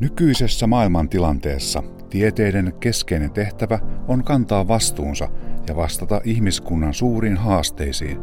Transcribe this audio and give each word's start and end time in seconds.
Nykyisessä 0.00 0.66
maailmantilanteessa 0.66 1.82
tieteiden 2.10 2.72
keskeinen 2.80 3.30
tehtävä 3.30 3.78
on 4.08 4.24
kantaa 4.24 4.68
vastuunsa 4.68 5.28
ja 5.68 5.76
vastata 5.76 6.20
ihmiskunnan 6.24 6.94
suuriin 6.94 7.36
haasteisiin, 7.36 8.18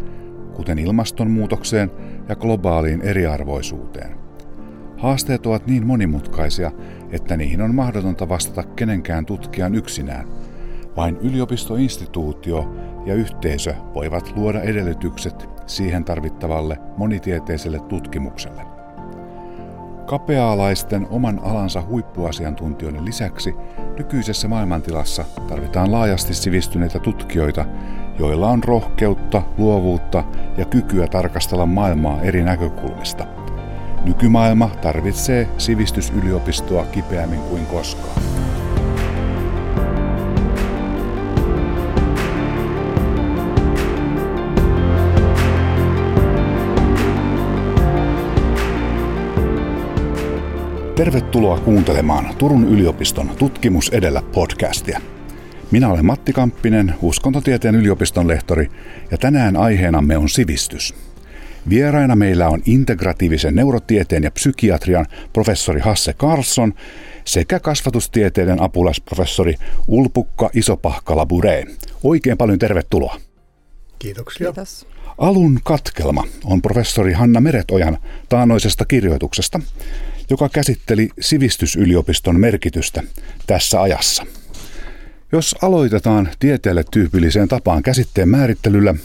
kuten 0.55 0.79
ilmastonmuutokseen 0.79 1.92
ja 2.29 2.36
globaaliin 2.36 3.02
eriarvoisuuteen. 3.02 4.18
Haasteet 4.97 5.46
ovat 5.46 5.68
niin 5.68 5.88
monimutkaisia, 5.88 6.71
että 7.12 7.38
niihin 7.38 7.62
on 7.62 7.76
mahdotonta 7.76 8.29
vastata 8.29 8.63
kenenkään 8.63 9.26
tutkijan 9.26 9.76
yksinään. 9.76 10.28
Vain 10.96 11.17
yliopistoinstituutio 11.17 12.76
ja 13.06 13.13
yhteisö 13.13 13.74
voivat 13.94 14.33
luoda 14.35 14.62
edellytykset 14.62 15.49
siihen 15.67 16.03
tarvittavalle 16.05 16.77
monitieteiselle 16.98 17.80
tutkimukselle. 17.80 18.70
Kapea-alaisten 20.12 21.07
oman 21.09 21.39
alansa 21.43 21.84
huippuasiantuntijoiden 21.89 23.05
lisäksi 23.05 23.55
nykyisessä 23.97 24.47
maailmantilassa 24.47 25.25
tarvitaan 25.49 25.91
laajasti 25.91 26.33
sivistyneitä 26.33 26.99
tutkijoita, 26.99 27.65
joilla 28.19 28.47
on 28.47 28.63
rohkeutta, 28.63 29.41
luovuutta 29.57 30.23
ja 30.57 30.66
kykyä 30.66 31.07
tarkastella 31.07 31.66
maailmaa 31.66 32.21
eri 32.21 32.43
näkökulmista. 32.43 33.25
Nykymaailma 34.05 34.69
tarvitsee 34.81 35.47
sivistysyliopistoa 35.57 36.85
kipeämmin 36.85 37.41
kuin 37.41 37.66
koskaan. 37.66 38.21
Tervetuloa 51.01 51.59
kuuntelemaan 51.59 52.35
Turun 52.35 52.67
yliopiston 52.67 53.29
Tutkimus 53.29 53.89
edellä 53.89 54.21
podcastia. 54.21 55.01
Minä 55.71 55.89
olen 55.89 56.05
Matti 56.05 56.33
Kamppinen, 56.33 56.95
uskontotieteen 57.02 57.75
yliopiston 57.75 58.27
lehtori, 58.27 58.69
ja 59.11 59.17
tänään 59.17 59.58
aiheenamme 59.58 60.17
on 60.17 60.30
sivistys. 60.30 60.93
Vieraina 61.69 62.16
meillä 62.16 62.49
on 62.49 62.61
integratiivisen 62.66 63.55
neurotieteen 63.55 64.23
ja 64.23 64.31
psykiatrian 64.31 65.05
professori 65.33 65.80
Hasse 65.80 66.13
Karlsson 66.13 66.73
sekä 67.25 67.59
kasvatustieteiden 67.59 68.61
apulaisprofessori 68.61 69.55
Ulpukka 69.88 70.49
Isopahkala 70.53 71.25
Bure. 71.25 71.65
Oikein 72.03 72.38
paljon 72.38 72.59
tervetuloa. 72.59 73.17
Kiitoksia. 73.99 74.47
Kiitos. 74.47 74.88
Alun 75.17 75.59
katkelma 75.63 76.23
on 76.45 76.61
professori 76.61 77.13
Hanna 77.13 77.41
Meretojan 77.41 77.97
taanoisesta 78.30 78.86
kirjoituksesta, 78.86 79.59
joka 80.31 80.49
käsitteli 80.49 81.09
sivistysyliopiston 81.19 82.39
merkitystä 82.39 83.03
tässä 83.47 83.81
ajassa. 83.81 84.25
Jos 85.31 85.55
aloitetaan 85.61 86.29
tieteelle 86.39 86.83
tyypilliseen 86.91 87.47
tapaan 87.47 87.83
käsitteen 87.83 88.29
määrittelyllä, 88.29 88.95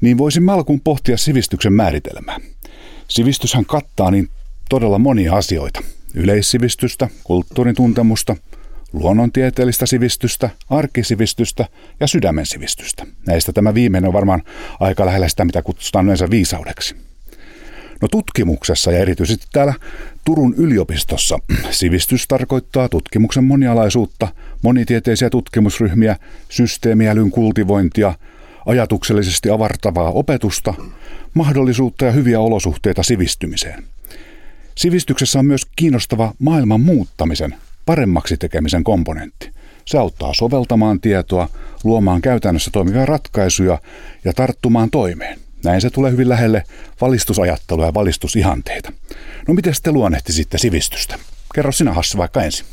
niin 0.00 0.18
voisimme 0.18 0.52
alkuun 0.52 0.80
pohtia 0.80 1.16
sivistyksen 1.16 1.72
määritelmää. 1.72 2.38
Sivistyshän 3.08 3.66
kattaa 3.66 4.10
niin 4.10 4.28
todella 4.68 4.98
monia 4.98 5.34
asioita. 5.34 5.82
Yleissivistystä, 6.14 7.08
kulttuurin 7.24 7.74
tuntemusta, 7.74 8.36
luonnontieteellistä 8.92 9.86
sivistystä, 9.86 10.50
arkisivistystä 10.70 11.64
ja 12.00 12.06
sydämen 12.06 12.46
sivistystä. 12.46 13.06
Näistä 13.26 13.52
tämä 13.52 13.74
viimeinen 13.74 14.08
on 14.08 14.14
varmaan 14.14 14.42
aika 14.80 15.06
lähellä 15.06 15.28
sitä, 15.28 15.44
mitä 15.44 15.62
kutsutaan 15.62 16.04
yleensä 16.04 16.30
viisaudeksi. 16.30 16.96
No 18.02 18.08
tutkimuksessa 18.08 18.92
ja 18.92 18.98
erityisesti 18.98 19.46
täällä 19.52 19.74
Turun 20.24 20.54
yliopistossa 20.56 21.38
sivistys 21.70 22.28
tarkoittaa 22.28 22.88
tutkimuksen 22.88 23.44
monialaisuutta, 23.44 24.28
monitieteisiä 24.62 25.30
tutkimusryhmiä, 25.30 26.16
systeemiälyn 26.48 27.30
kultivointia, 27.30 28.14
ajatuksellisesti 28.66 29.50
avartavaa 29.50 30.10
opetusta, 30.10 30.74
mahdollisuutta 31.34 32.04
ja 32.04 32.12
hyviä 32.12 32.40
olosuhteita 32.40 33.02
sivistymiseen. 33.02 33.84
Sivistyksessä 34.74 35.38
on 35.38 35.46
myös 35.46 35.66
kiinnostava 35.76 36.34
maailman 36.38 36.80
muuttamisen, 36.80 37.54
paremmaksi 37.86 38.36
tekemisen 38.36 38.84
komponentti. 38.84 39.50
Se 39.84 39.98
auttaa 39.98 40.34
soveltamaan 40.34 41.00
tietoa, 41.00 41.48
luomaan 41.84 42.22
käytännössä 42.22 42.70
toimivia 42.70 43.06
ratkaisuja 43.06 43.78
ja 44.24 44.32
tarttumaan 44.32 44.90
toimeen. 44.90 45.45
Näin 45.64 45.80
se 45.80 45.90
tulee 45.90 46.12
hyvin 46.12 46.28
lähelle 46.28 46.64
valistusajattelua 47.00 47.86
ja 47.86 47.94
valistusihanteita. 47.94 48.92
No 49.48 49.54
miten 49.54 49.74
te 49.82 49.92
luonnehtisitte 49.92 50.58
sivistystä? 50.58 51.18
Kerro 51.54 51.72
sinä 51.72 51.92
Hassi 51.92 52.18
vaikka 52.18 52.42
ensin. 52.42 52.66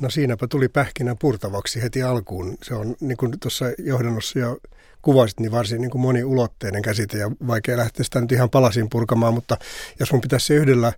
No 0.00 0.10
siinäpä 0.10 0.46
tuli 0.46 0.68
pähkinä 0.68 1.14
purtavaksi 1.14 1.82
heti 1.82 2.02
alkuun. 2.02 2.58
Se 2.62 2.74
on 2.74 2.96
niin 3.00 3.16
kuin 3.16 3.40
tuossa 3.40 3.64
johdannossa 3.78 4.38
jo 4.38 4.58
kuvasit, 5.02 5.40
niin 5.40 5.52
varsin 5.52 5.80
niin 5.80 5.90
kuin 5.90 6.02
moniulotteinen 6.02 6.82
käsite 6.82 7.18
ja 7.18 7.30
vaikea 7.46 7.76
lähteä 7.76 8.04
sitä 8.04 8.20
nyt 8.20 8.32
ihan 8.32 8.50
palasin 8.50 8.90
purkamaan, 8.90 9.34
mutta 9.34 9.56
jos 10.00 10.12
mun 10.12 10.20
pitäisi 10.20 10.46
se 10.46 10.54
yhdellä 10.54 10.92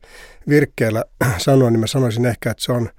virkkeellä 0.48 1.04
sanoa, 1.38 1.70
niin 1.70 1.80
mä 1.80 1.86
sanoisin 1.86 2.26
ehkä, 2.26 2.50
että 2.50 2.64
se 2.64 2.72
on 2.72 2.90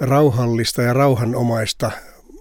rauhallista 0.00 0.82
ja 0.82 0.92
rauhanomaista 0.92 1.90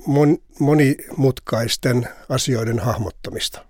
mon, 0.05 0.37
monimutkaisten 0.59 2.07
asioiden 2.29 2.79
hahmottamista. 2.79 3.68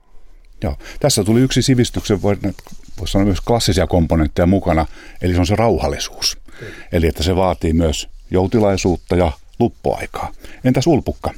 Joo. 0.63 0.77
Tässä 0.99 1.23
tuli 1.23 1.41
yksi 1.41 1.61
sivistyksen, 1.61 2.21
voisi 2.21 3.11
sanoa 3.11 3.25
myös 3.25 3.41
klassisia 3.41 3.87
komponentteja 3.87 4.45
mukana, 4.45 4.85
eli 5.21 5.33
se 5.33 5.39
on 5.39 5.47
se 5.47 5.55
rauhallisuus. 5.55 6.37
Mm. 6.61 6.67
Eli 6.91 7.07
että 7.07 7.23
se 7.23 7.35
vaatii 7.35 7.73
myös 7.73 8.09
joutilaisuutta 8.31 9.15
ja 9.15 9.31
luppuaikaa. 9.59 10.31
Entäs 10.63 10.87
ulpukka? 10.87 11.33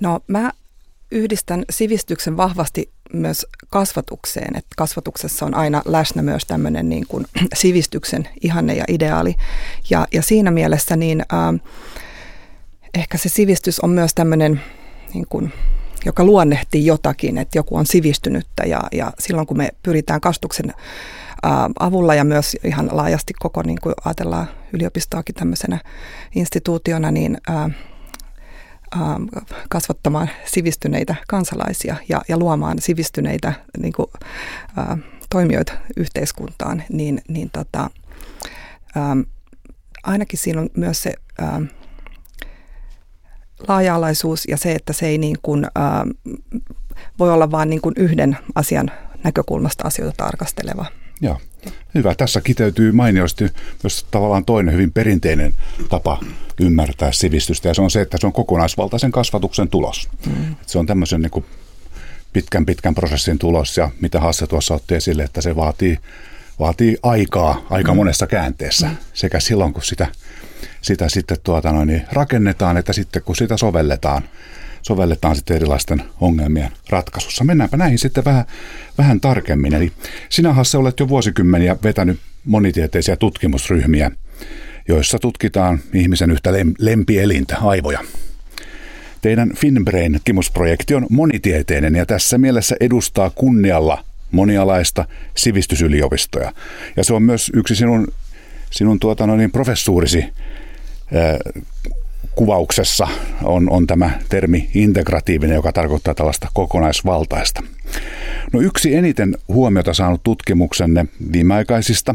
No 0.00 0.20
mä 0.26 0.52
yhdistän 1.10 1.64
sivistyksen 1.70 2.36
vahvasti 2.36 2.90
myös 3.12 3.46
kasvatukseen, 3.70 4.56
että 4.56 4.74
kasvatuksessa 4.76 5.46
on 5.46 5.54
aina 5.54 5.82
läsnä 5.84 6.22
myös 6.22 6.44
tämmöinen 6.44 6.88
niin 6.88 7.06
kuin 7.08 7.26
sivistyksen 7.54 8.28
ihanne 8.40 8.74
ja 8.74 8.84
ideaali. 8.88 9.34
Ja, 9.90 10.06
ja 10.12 10.22
siinä 10.22 10.50
mielessä 10.50 10.96
niin 10.96 11.20
äh, 11.20 11.60
ehkä 12.94 13.18
se 13.18 13.28
sivistys 13.28 13.80
on 13.80 13.90
myös 13.90 14.14
tämmöinen 14.14 14.60
niin 15.14 15.26
kuin 15.28 15.52
joka 16.04 16.24
luonnehtii 16.24 16.86
jotakin, 16.86 17.38
että 17.38 17.58
joku 17.58 17.76
on 17.76 17.86
sivistynyttä 17.86 18.64
ja, 18.64 18.80
ja 18.92 19.12
silloin 19.18 19.46
kun 19.46 19.56
me 19.56 19.68
pyritään 19.82 20.20
kastuksen 20.20 20.74
avulla 21.78 22.14
ja 22.14 22.24
myös 22.24 22.56
ihan 22.64 22.88
laajasti 22.92 23.32
koko, 23.40 23.62
niin 23.62 23.78
kuin 23.82 23.94
ajatellaan 24.04 24.48
yliopistoakin 24.72 25.34
tämmöisenä 25.34 25.78
instituutiona, 26.34 27.10
niin 27.10 27.38
ää, 27.48 27.70
ää, 28.92 29.16
kasvattamaan 29.68 30.30
sivistyneitä 30.44 31.14
kansalaisia 31.28 31.96
ja, 32.08 32.22
ja 32.28 32.38
luomaan 32.38 32.78
sivistyneitä 32.78 33.52
niin 33.78 33.92
kuin, 33.92 34.06
ää, 34.76 34.98
toimijoita 35.30 35.72
yhteiskuntaan, 35.96 36.82
niin, 36.88 37.22
niin 37.28 37.50
tota, 37.50 37.90
ää, 38.94 39.16
ainakin 40.02 40.38
siinä 40.38 40.60
on 40.60 40.70
myös 40.76 41.02
se 41.02 41.12
ää, 41.38 41.60
laaja-alaisuus 43.68 44.44
ja 44.48 44.56
se, 44.56 44.72
että 44.72 44.92
se 44.92 45.06
ei 45.06 45.18
niin 45.18 45.36
kuin, 45.42 45.66
ää, 45.74 46.06
voi 47.18 47.32
olla 47.32 47.50
vain 47.50 47.70
niin 47.70 47.80
kuin 47.80 47.94
yhden 47.98 48.38
asian 48.54 48.90
näkökulmasta 49.24 49.86
asioita 49.86 50.24
tarkasteleva. 50.24 50.86
Joo. 51.20 51.40
Hyvä. 51.94 52.14
Tässä 52.14 52.40
kiteytyy 52.40 52.92
mainiosti 52.92 53.44
myös 53.82 54.06
tavallaan 54.10 54.44
toinen 54.44 54.74
hyvin 54.74 54.92
perinteinen 54.92 55.54
tapa 55.88 56.20
ymmärtää 56.60 57.12
sivistystä, 57.12 57.68
ja 57.68 57.74
se 57.74 57.82
on 57.82 57.90
se, 57.90 58.00
että 58.00 58.18
se 58.20 58.26
on 58.26 58.32
kokonaisvaltaisen 58.32 59.12
kasvatuksen 59.12 59.68
tulos. 59.68 60.08
Mm. 60.26 60.54
Se 60.66 60.78
on 60.78 60.86
tämmöisen 60.86 61.22
niin 61.22 61.30
kuin 61.30 61.44
pitkän 62.32 62.66
pitkän 62.66 62.94
prosessin 62.94 63.38
tulos, 63.38 63.76
ja 63.76 63.90
mitä 64.00 64.20
Hasse 64.20 64.46
tuossa 64.46 64.74
otti 64.74 64.94
esille, 64.94 65.22
että 65.22 65.40
se 65.40 65.56
vaatii, 65.56 65.98
vaatii 66.58 66.96
aikaa 67.02 67.66
aika 67.70 67.92
mm. 67.92 67.96
monessa 67.96 68.26
käänteessä, 68.26 68.86
mm. 68.86 68.96
sekä 69.14 69.40
silloin 69.40 69.72
kun 69.72 69.82
sitä 69.82 70.06
sitä 70.82 71.08
sitten 71.08 71.36
tuota 71.44 71.72
noin, 71.72 71.88
niin 71.88 72.02
rakennetaan, 72.12 72.76
että 72.76 72.92
sitten 72.92 73.22
kun 73.22 73.36
sitä 73.36 73.56
sovelletaan, 73.56 74.22
sovelletaan 74.82 75.36
sitten 75.36 75.56
erilaisten 75.56 76.02
ongelmien 76.20 76.70
ratkaisussa. 76.88 77.44
Mennäänpä 77.44 77.76
näihin 77.76 77.98
sitten 77.98 78.24
vähän, 78.24 78.44
vähän 78.98 79.20
tarkemmin. 79.20 79.74
Eli 79.74 79.92
sinä 80.28 80.52
Hasse 80.52 80.78
olet 80.78 81.00
jo 81.00 81.08
vuosikymmeniä 81.08 81.76
vetänyt 81.84 82.20
monitieteisiä 82.44 83.16
tutkimusryhmiä, 83.16 84.10
joissa 84.88 85.18
tutkitaan 85.18 85.80
ihmisen 85.94 86.30
yhtä 86.30 86.50
lempielintä, 86.78 87.56
aivoja. 87.58 88.00
Teidän 89.22 89.50
FinBrain-tutkimusprojekti 89.56 90.94
on 90.94 91.06
monitieteinen 91.10 91.94
ja 91.94 92.06
tässä 92.06 92.38
mielessä 92.38 92.76
edustaa 92.80 93.30
kunnialla 93.30 94.04
monialaista 94.30 95.04
sivistysyliopistoja. 95.36 96.52
Ja 96.96 97.04
se 97.04 97.14
on 97.14 97.22
myös 97.22 97.50
yksi 97.54 97.76
sinun, 97.76 98.08
sinun 98.72 99.00
tuota, 99.00 99.26
no 99.26 99.36
niin, 99.36 99.52
professuurisi 99.52 100.24
kuvauksessa 102.34 103.08
on, 103.42 103.70
on 103.70 103.86
tämä 103.86 104.10
termi 104.28 104.70
integratiivinen, 104.74 105.54
joka 105.54 105.72
tarkoittaa 105.72 106.14
tällaista 106.14 106.48
kokonaisvaltaista. 106.54 107.62
No 108.52 108.60
yksi 108.60 108.94
eniten 108.94 109.36
huomiota 109.48 109.94
saanut 109.94 110.22
tutkimuksenne 110.22 111.06
viimeaikaisista, 111.32 112.14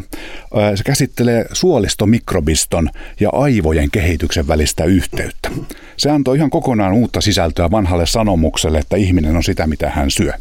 se 0.75 0.83
käsittelee 0.83 1.45
suolistomikrobiston 1.53 2.89
ja 3.19 3.29
aivojen 3.33 3.91
kehityksen 3.91 4.47
välistä 4.47 4.83
yhteyttä. 4.83 5.49
Se 5.97 6.09
antoi 6.09 6.37
ihan 6.37 6.49
kokonaan 6.49 6.93
uutta 6.93 7.21
sisältöä 7.21 7.71
vanhalle 7.71 8.05
sanomukselle, 8.05 8.77
että 8.77 8.97
ihminen 8.97 9.35
on 9.35 9.43
sitä, 9.43 9.67
mitä 9.67 9.89
hän 9.89 10.11
syö. 10.11 10.33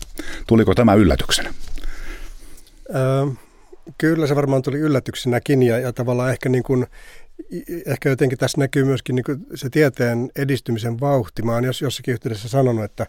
Tuliko 0.47 0.75
tämä 0.75 0.95
yllätyksenä? 0.95 1.55
Öö, 2.95 3.27
kyllä 3.99 4.27
se 4.27 4.37
varmaan 4.37 4.63
tuli 4.63 4.79
yllätyksenäkin 4.79 5.63
ja, 5.63 5.79
ja 5.79 5.93
tavallaan 5.93 6.31
ehkä 6.31 6.49
niin 6.49 6.63
kuin 6.63 6.87
ehkä 7.87 8.09
jotenkin 8.09 8.39
tässä 8.39 8.59
näkyy 8.59 8.85
myöskin 8.85 9.15
niin 9.15 9.47
se 9.55 9.71
tieteen 9.71 10.31
edistymisen 10.37 11.01
vauhti. 11.01 11.43
Mä 11.43 11.53
oon 11.53 11.65
jos, 11.65 11.83
jossakin 11.83 12.13
yhteydessä 12.13 12.49
sanonut, 12.49 12.85
että 12.85 13.07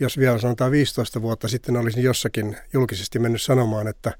jos 0.00 0.18
vielä 0.18 0.38
sanotaan 0.38 0.70
15 0.70 1.22
vuotta 1.22 1.48
sitten 1.48 1.76
olisin 1.76 2.02
jossakin 2.02 2.56
julkisesti 2.72 3.18
mennyt 3.18 3.42
sanomaan, 3.42 3.88
että, 3.88 4.12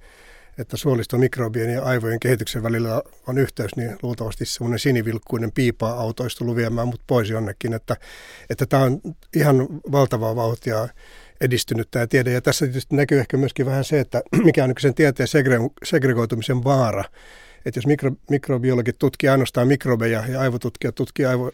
että 0.59 0.77
suolistomikrobien 0.77 1.71
ja 1.71 1.83
aivojen 1.83 2.21
kehityksen 2.21 2.63
välillä 2.63 3.03
on 3.27 3.39
yhteys, 3.39 3.77
niin 3.77 3.97
luultavasti 4.03 4.45
semmoinen 4.45 4.79
sinivilkkuinen 4.79 5.53
piipa-auto 5.53 6.23
olisi 6.23 6.37
tullut 6.37 6.57
viemään 6.57 6.89
mut 6.89 7.01
pois 7.07 7.31
jonnekin. 7.31 7.73
Että, 7.73 7.97
että 8.51 8.67
tämä 8.67 8.83
on 8.83 9.01
ihan 9.37 9.69
valtavaa 9.93 10.37
vauhtia 10.37 10.89
edistynyt 11.41 11.91
tämä 11.91 12.07
tiede. 12.07 12.33
Ja 12.33 12.41
tässä 12.41 12.67
tietysti 12.67 12.97
näkyy 12.97 13.21
ehkä 13.21 13.37
myöskin 13.37 13.67
vähän 13.67 13.85
se, 13.85 14.01
että 14.01 14.23
mikä 14.45 14.65
on 14.65 14.75
sen 14.79 14.95
tieteen 14.95 15.29
segre- 15.29 15.73
segregoitumisen 15.85 16.65
vaara 16.65 17.05
että 17.65 17.79
jos 17.79 17.87
mikro, 17.87 18.13
mikrobiologit 18.31 18.99
tutkii 18.99 19.29
ainoastaan 19.29 19.69
mikrobeja 19.69 20.25
ja 20.29 20.41
aivotutkijat 20.41 20.95
tutkii 20.95 21.27
aivo, 21.27 21.51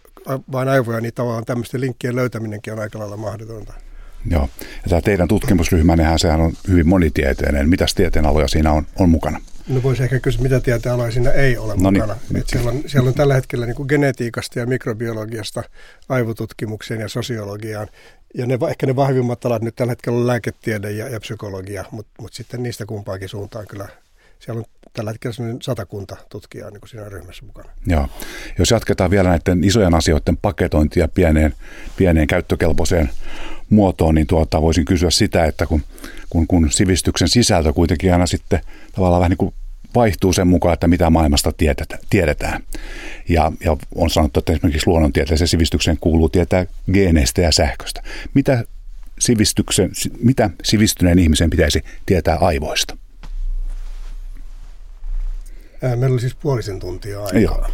vain 0.52 0.68
aivoja, 0.68 1.00
niin 1.00 1.14
tavallaan 1.14 1.44
tämmöisten 1.44 1.80
linkkien 1.80 2.16
löytäminenkin 2.16 2.72
on 2.72 2.78
aika 2.78 2.98
lailla 2.98 3.16
mahdotonta. 3.16 3.89
Joo. 4.30 4.48
Ja 4.60 4.88
tämä 4.88 5.00
teidän 5.00 5.28
tutkimusryhmännehän 5.28 6.18
sehän 6.18 6.40
on 6.40 6.52
hyvin 6.68 6.88
monitieteinen. 6.88 7.68
Mitäs 7.68 7.94
tieteenaloja 7.94 8.48
siinä 8.48 8.72
on, 8.72 8.86
on 8.98 9.08
mukana? 9.08 9.40
No 9.68 9.82
voisi 9.82 10.02
ehkä 10.02 10.20
kysyä, 10.20 10.42
mitä 10.42 10.60
tieteenaloja 10.60 11.10
siinä 11.10 11.30
ei 11.30 11.56
ole 11.56 11.74
no 11.76 11.90
mukana. 11.90 12.16
Niin. 12.32 12.44
siellä, 12.46 12.70
on, 12.70 12.82
siellä 12.86 13.08
on 13.08 13.14
tällä 13.20 13.34
hetkellä 13.34 13.66
niin 13.66 13.76
kuin 13.76 13.86
genetiikasta 13.88 14.58
ja 14.58 14.66
mikrobiologiasta 14.66 15.62
aivotutkimukseen 16.08 17.00
ja 17.00 17.08
sosiologiaan. 17.08 17.88
Ja 18.34 18.46
ne, 18.46 18.58
ehkä 18.70 18.86
ne 18.86 18.96
vahvimmat 18.96 19.44
alat 19.44 19.62
nyt 19.62 19.74
tällä 19.74 19.90
hetkellä 19.90 20.18
on 20.18 20.26
lääketiede 20.26 20.90
ja, 20.90 21.08
ja 21.08 21.20
psykologia, 21.20 21.84
mutta 21.90 22.12
mut 22.20 22.32
sitten 22.32 22.62
niistä 22.62 22.86
kumpaakin 22.86 23.28
suuntaan 23.28 23.66
kyllä. 23.66 23.88
Siellä 24.38 24.58
on 24.58 24.64
tällä 24.92 25.10
hetkellä 25.10 25.34
sellainen 25.34 25.62
satakunta 25.62 26.16
tutkijaa 26.28 26.70
niin 26.70 26.80
kuin 26.80 26.88
siinä 26.88 27.08
ryhmässä 27.08 27.46
mukana. 27.46 27.70
Joo. 27.86 28.08
Jos 28.58 28.70
jatketaan 28.70 29.10
vielä 29.10 29.28
näiden 29.28 29.64
isojen 29.64 29.94
asioiden 29.94 30.36
paketointia 30.36 31.08
pieneen, 31.08 31.54
pieneen 31.96 32.26
käyttökelpoiseen 32.26 33.10
muotoon, 33.70 34.14
niin 34.14 34.26
tuota, 34.26 34.62
voisin 34.62 34.84
kysyä 34.84 35.10
sitä, 35.10 35.44
että 35.44 35.66
kun, 35.66 35.82
kun, 36.30 36.46
kun 36.46 36.70
sivistyksen 36.70 37.28
sisältö 37.28 37.72
kuitenkin 37.72 38.12
aina 38.12 38.26
sitten 38.26 38.60
tavallaan 38.92 39.20
vähän 39.20 39.30
niin 39.30 39.38
kuin 39.38 39.54
vaihtuu 39.94 40.32
sen 40.32 40.48
mukaan, 40.48 40.74
että 40.74 40.88
mitä 40.88 41.10
maailmasta 41.10 41.52
tiedetään. 42.10 42.62
Ja, 43.28 43.52
ja 43.64 43.76
on 43.94 44.10
sanottu, 44.10 44.38
että 44.38 44.52
esimerkiksi 44.52 44.86
luonnontieteellisen 44.86 45.48
sivistyksen 45.48 45.98
kuuluu 46.00 46.28
tietää 46.28 46.66
geeneistä 46.92 47.40
ja 47.40 47.52
sähköstä. 47.52 48.02
Mitä, 48.34 48.64
sivistyksen, 49.18 49.90
mitä 50.22 50.50
sivistyneen 50.62 51.18
ihmisen 51.18 51.50
pitäisi 51.50 51.82
tietää 52.06 52.36
aivoista? 52.36 52.96
Meillä 55.82 56.12
oli 56.12 56.20
siis 56.20 56.34
puolisen 56.34 56.80
tuntia 56.80 57.24
aikaa. 57.24 57.40
Joo. 57.40 57.66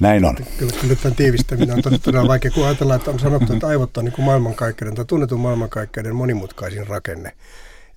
Näin 0.00 0.24
on. 0.24 0.36
Kyllä, 0.58 0.72
kyllä 0.80 0.94
tämän 0.94 1.16
tiivistäminen 1.16 1.76
on 1.76 2.00
todella 2.00 2.28
vaikea, 2.28 2.50
kun 2.50 2.66
ajatellaan, 2.66 2.98
että 2.98 3.10
on 3.10 3.20
sanottu, 3.20 3.52
että 3.52 3.66
aivot 3.66 3.96
on 3.96 4.04
niin 4.04 4.12
kuin 4.12 4.24
maailmankaikkeuden 4.24 4.94
tai 4.94 5.04
tunnetun 5.04 5.40
maailmankaikkeuden 5.40 6.16
monimutkaisin 6.16 6.86
rakenne. 6.86 7.32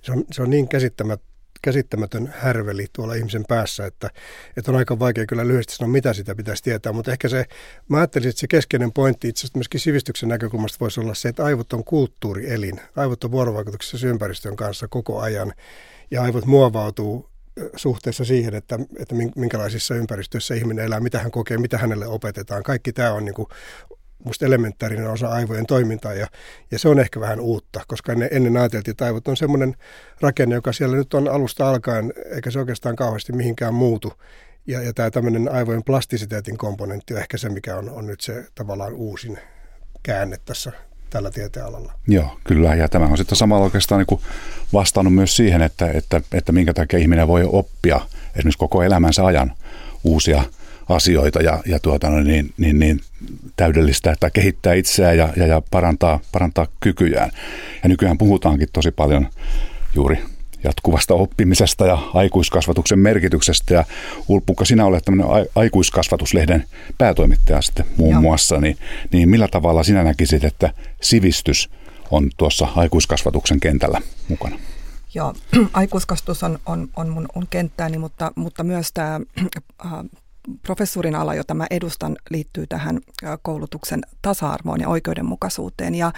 Se 0.02 0.12
on, 0.12 0.24
se 0.32 0.42
on 0.42 0.50
niin 0.50 0.68
käsittämät, 0.68 1.20
käsittämätön 1.62 2.34
härveli 2.38 2.86
tuolla 2.92 3.14
ihmisen 3.14 3.44
päässä, 3.48 3.86
että, 3.86 4.10
että 4.56 4.70
on 4.70 4.76
aika 4.76 4.98
vaikea 4.98 5.26
kyllä 5.26 5.48
lyhyesti 5.48 5.76
sanoa, 5.76 5.92
mitä 5.92 6.12
sitä 6.12 6.34
pitäisi 6.34 6.62
tietää. 6.62 6.92
Mutta 6.92 7.12
ehkä 7.12 7.28
se, 7.28 7.44
mä 7.88 7.96
ajattelisin, 7.96 8.30
että 8.30 8.40
se 8.40 8.46
keskeinen 8.46 8.92
pointti 8.92 9.28
itse 9.28 9.40
asiassa 9.40 9.58
myöskin 9.58 9.80
sivistyksen 9.80 10.28
näkökulmasta 10.28 10.80
voisi 10.80 11.00
olla 11.00 11.14
se, 11.14 11.28
että 11.28 11.44
aivot 11.44 11.72
on 11.72 11.84
kulttuurielin. 11.84 12.80
Aivot 12.96 13.24
on 13.24 13.30
vuorovaikutuksessa 13.30 14.06
ympäristön 14.06 14.56
kanssa 14.56 14.88
koko 14.88 15.20
ajan 15.20 15.52
ja 16.10 16.22
aivot 16.22 16.46
muovautuu 16.46 17.28
suhteessa 17.76 18.24
siihen, 18.24 18.54
että, 18.54 18.78
että 18.98 19.14
minkälaisissa 19.36 19.94
ympäristöissä 19.94 20.54
ihminen 20.54 20.84
elää, 20.84 21.00
mitä 21.00 21.18
hän 21.18 21.30
kokee, 21.30 21.58
mitä 21.58 21.78
hänelle 21.78 22.06
opetetaan. 22.06 22.62
Kaikki 22.62 22.92
tämä 22.92 23.12
on 23.12 23.24
niin 23.24 23.34
kuin, 23.34 23.48
musta 24.24 24.46
elementaarinen 24.46 25.10
osa 25.10 25.28
aivojen 25.28 25.66
toimintaa 25.66 26.14
ja, 26.14 26.26
ja 26.70 26.78
se 26.78 26.88
on 26.88 27.00
ehkä 27.00 27.20
vähän 27.20 27.40
uutta, 27.40 27.80
koska 27.88 28.12
ennen, 28.12 28.28
ennen 28.32 28.56
ajateltiin, 28.56 28.92
että 28.92 29.04
aivot 29.04 29.28
on 29.28 29.36
semmoinen 29.36 29.74
rakenne, 30.20 30.54
joka 30.54 30.72
siellä 30.72 30.96
nyt 30.96 31.14
on 31.14 31.28
alusta 31.28 31.68
alkaen, 31.68 32.12
eikä 32.34 32.50
se 32.50 32.58
oikeastaan 32.58 32.96
kauheasti 32.96 33.32
mihinkään 33.32 33.74
muutu. 33.74 34.12
Ja, 34.66 34.82
ja 34.82 34.92
tämä 34.92 35.10
tämmöinen 35.10 35.52
aivojen 35.52 35.84
plastisiteetin 35.84 36.58
komponentti 36.58 37.14
on 37.14 37.20
ehkä 37.20 37.38
se, 37.38 37.48
mikä 37.48 37.76
on, 37.76 37.90
on 37.90 38.06
nyt 38.06 38.20
se 38.20 38.46
tavallaan 38.54 38.94
uusin 38.94 39.38
käänne 40.02 40.36
tässä 40.44 40.72
tällä 41.10 41.30
tieteenalalla. 41.30 41.92
Joo, 42.08 42.38
kyllä. 42.44 42.74
Ja 42.74 42.88
tämä 42.88 43.06
on 43.06 43.18
sitten 43.18 43.36
samalla 43.36 43.64
oikeastaan 43.64 44.04
niin 44.08 44.20
vastannut 44.72 45.14
myös 45.14 45.36
siihen, 45.36 45.62
että, 45.62 45.90
että, 45.90 46.20
että 46.32 46.52
minkä 46.52 46.74
takia 46.74 46.98
ihminen 46.98 47.28
voi 47.28 47.48
oppia 47.52 48.00
esimerkiksi 48.36 48.58
koko 48.58 48.82
elämänsä 48.82 49.26
ajan 49.26 49.52
uusia 50.04 50.42
asioita 50.88 51.42
ja, 51.42 51.62
ja 51.66 51.78
tuota, 51.78 52.10
no 52.10 52.20
niin, 52.20 52.52
niin, 52.56 52.78
niin, 52.78 53.00
täydellistä, 53.56 54.12
että 54.12 54.30
kehittää 54.30 54.74
itseään 54.74 55.16
ja, 55.16 55.28
ja, 55.36 55.46
ja 55.46 55.62
parantaa, 55.70 56.20
parantaa 56.32 56.66
kykyjään. 56.80 57.30
Ja 57.82 57.88
nykyään 57.88 58.18
puhutaankin 58.18 58.68
tosi 58.72 58.90
paljon 58.90 59.28
juuri 59.94 60.24
jatkuvasta 60.64 61.14
oppimisesta 61.14 61.86
ja 61.86 61.98
aikuiskasvatuksen 62.14 62.98
merkityksestä. 62.98 63.74
Ja 63.74 63.84
Ulpukka, 64.28 64.64
sinä 64.64 64.84
olet 64.84 65.04
tämmöinen 65.04 65.46
aikuiskasvatuslehden 65.54 66.64
päätoimittaja 66.98 67.62
sitten 67.62 67.86
muun 67.96 68.12
Joo. 68.12 68.22
muassa, 68.22 68.58
niin, 68.58 68.78
niin 69.12 69.28
millä 69.28 69.48
tavalla 69.48 69.82
sinä 69.82 70.04
näkisit, 70.04 70.44
että 70.44 70.70
sivistys 71.02 71.70
on 72.10 72.30
tuossa 72.36 72.68
aikuiskasvatuksen 72.76 73.60
kentällä 73.60 74.00
mukana? 74.28 74.58
Joo, 75.14 75.34
aikuiskasvatus 75.72 76.42
on, 76.42 76.58
on, 76.66 76.88
on 76.96 77.08
mun 77.08 77.28
on 77.34 77.46
kenttääni, 77.50 77.98
mutta, 77.98 78.32
mutta 78.36 78.64
myös 78.64 78.92
tämä 78.94 79.20
äh, 79.86 79.92
professuurin 80.62 81.14
ala, 81.14 81.34
jota 81.34 81.54
mä 81.54 81.66
edustan, 81.70 82.16
liittyy 82.30 82.66
tähän 82.66 83.00
äh, 83.24 83.38
koulutuksen 83.42 84.00
tasa-arvoon 84.22 84.80
ja 84.80 84.88
oikeudenmukaisuuteen. 84.88 85.94
Ja 85.94 86.12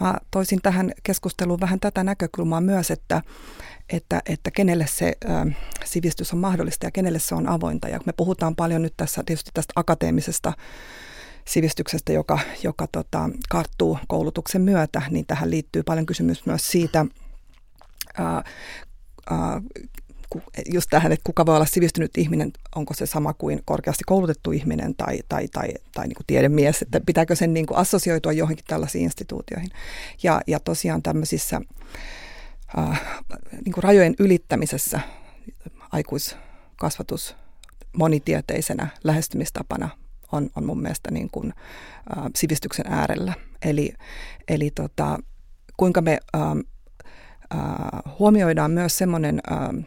mä 0.00 0.14
toisin 0.30 0.62
tähän 0.62 0.92
keskusteluun 1.02 1.60
vähän 1.60 1.80
tätä 1.80 2.04
näkökulmaa 2.04 2.60
myös, 2.60 2.90
että, 2.90 3.22
että, 3.88 4.22
että 4.26 4.50
kenelle 4.50 4.86
se 4.86 5.12
sivistys 5.84 6.32
on 6.32 6.38
mahdollista 6.38 6.86
ja 6.86 6.90
kenelle 6.90 7.18
se 7.18 7.34
on 7.34 7.48
avointa. 7.48 7.88
Ja 7.88 8.00
me 8.06 8.12
puhutaan 8.12 8.56
paljon 8.56 8.82
nyt 8.82 8.94
tässä 8.96 9.22
tietysti 9.26 9.50
tästä 9.54 9.72
akateemisesta 9.76 10.52
sivistyksestä, 11.48 12.12
joka, 12.12 12.38
joka 12.62 12.86
tota, 12.92 13.30
karttuu 13.48 13.98
koulutuksen 14.08 14.62
myötä, 14.62 15.02
niin 15.10 15.26
tähän 15.26 15.50
liittyy 15.50 15.82
paljon 15.82 16.06
kysymys 16.06 16.46
myös 16.46 16.70
siitä, 16.70 17.06
ää, 18.18 18.44
ää, 19.30 19.62
just 20.72 20.90
tähän, 20.90 21.12
että 21.12 21.24
kuka 21.24 21.46
voi 21.46 21.56
olla 21.56 21.66
sivistynyt 21.66 22.18
ihminen, 22.18 22.52
onko 22.76 22.94
se 22.94 23.06
sama 23.06 23.34
kuin 23.34 23.62
korkeasti 23.64 24.04
koulutettu 24.06 24.52
ihminen 24.52 24.94
tai, 24.96 25.18
tai, 25.28 25.48
tai, 25.48 25.68
tai 25.94 26.06
niin 26.06 26.16
kuin 26.16 26.26
tiedemies, 26.26 26.82
että 26.82 27.00
pitääkö 27.06 27.36
sen 27.36 27.54
niin 27.54 27.66
kuin 27.66 27.78
assosioitua 27.78 28.32
johonkin 28.32 28.64
tällaisiin 28.68 29.04
instituutioihin. 29.04 29.70
Ja, 30.22 30.40
ja 30.46 30.60
tosiaan 30.60 31.02
tämmöisissä 31.02 31.60
äh, 32.78 33.00
niin 33.64 33.72
kuin 33.72 33.84
rajojen 33.84 34.14
ylittämisessä 34.18 35.00
aikuiskasvatus 35.92 37.36
monitieteisenä 37.96 38.88
lähestymistapana 39.04 39.88
on, 40.32 40.50
on 40.56 40.66
mun 40.66 40.82
mielestä 40.82 41.10
niin 41.10 41.28
kuin, 41.32 41.52
äh, 42.16 42.24
sivistyksen 42.36 42.86
äärellä. 42.88 43.32
Eli, 43.62 43.92
eli 44.48 44.70
tota, 44.70 45.18
kuinka 45.76 46.00
me 46.00 46.18
äh, 46.36 46.42
äh, 47.54 48.14
huomioidaan 48.18 48.70
myös 48.70 48.98
semmoinen 48.98 49.40
äh, 49.52 49.84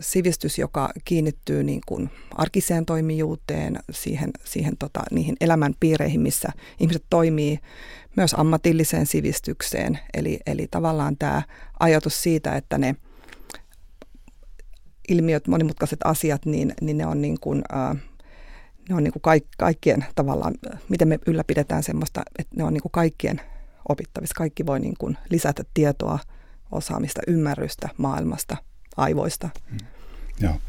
sivistys, 0.00 0.58
joka 0.58 0.90
kiinnittyy 1.04 1.62
niin 1.62 1.80
kuin 1.86 2.10
arkiseen 2.34 2.86
toimijuuteen, 2.86 3.78
siihen, 3.90 4.30
siihen 4.44 4.76
tota, 4.78 5.02
niihin 5.10 5.36
elämän 5.40 5.74
piireihin, 5.80 6.20
missä 6.20 6.48
ihmiset 6.80 7.04
toimii, 7.10 7.58
myös 8.16 8.34
ammatilliseen 8.34 9.06
sivistykseen. 9.06 9.98
Eli, 10.14 10.40
eli 10.46 10.68
tavallaan 10.70 11.16
tämä 11.16 11.42
ajatus 11.80 12.22
siitä, 12.22 12.56
että 12.56 12.78
ne 12.78 12.96
ilmiöt, 15.08 15.48
monimutkaiset 15.48 15.98
asiat, 16.04 16.46
niin, 16.46 16.74
niin 16.80 16.98
ne 16.98 17.06
on 17.06 17.22
niin 17.22 17.40
kuin, 17.40 17.62
äh, 17.74 17.96
ne 18.88 18.94
on 18.94 19.04
niin 19.04 19.12
kuin 19.12 19.22
kaik, 19.22 19.44
kaikkien 19.58 20.04
tavallaan, 20.14 20.54
miten 20.88 21.08
me 21.08 21.18
ylläpidetään 21.26 21.82
semmoista, 21.82 22.22
että 22.38 22.56
ne 22.56 22.64
on 22.64 22.72
niin 22.72 22.82
kuin 22.82 22.92
kaikkien 22.92 23.40
opittavissa. 23.88 24.34
Kaikki 24.34 24.66
voi 24.66 24.80
niin 24.80 24.96
kuin 24.98 25.18
lisätä 25.30 25.64
tietoa, 25.74 26.18
osaamista, 26.72 27.20
ymmärrystä 27.26 27.88
maailmasta, 27.96 28.56
aivoista. 28.96 29.48
Hmm. 29.70 29.78
Joo. 30.40 30.60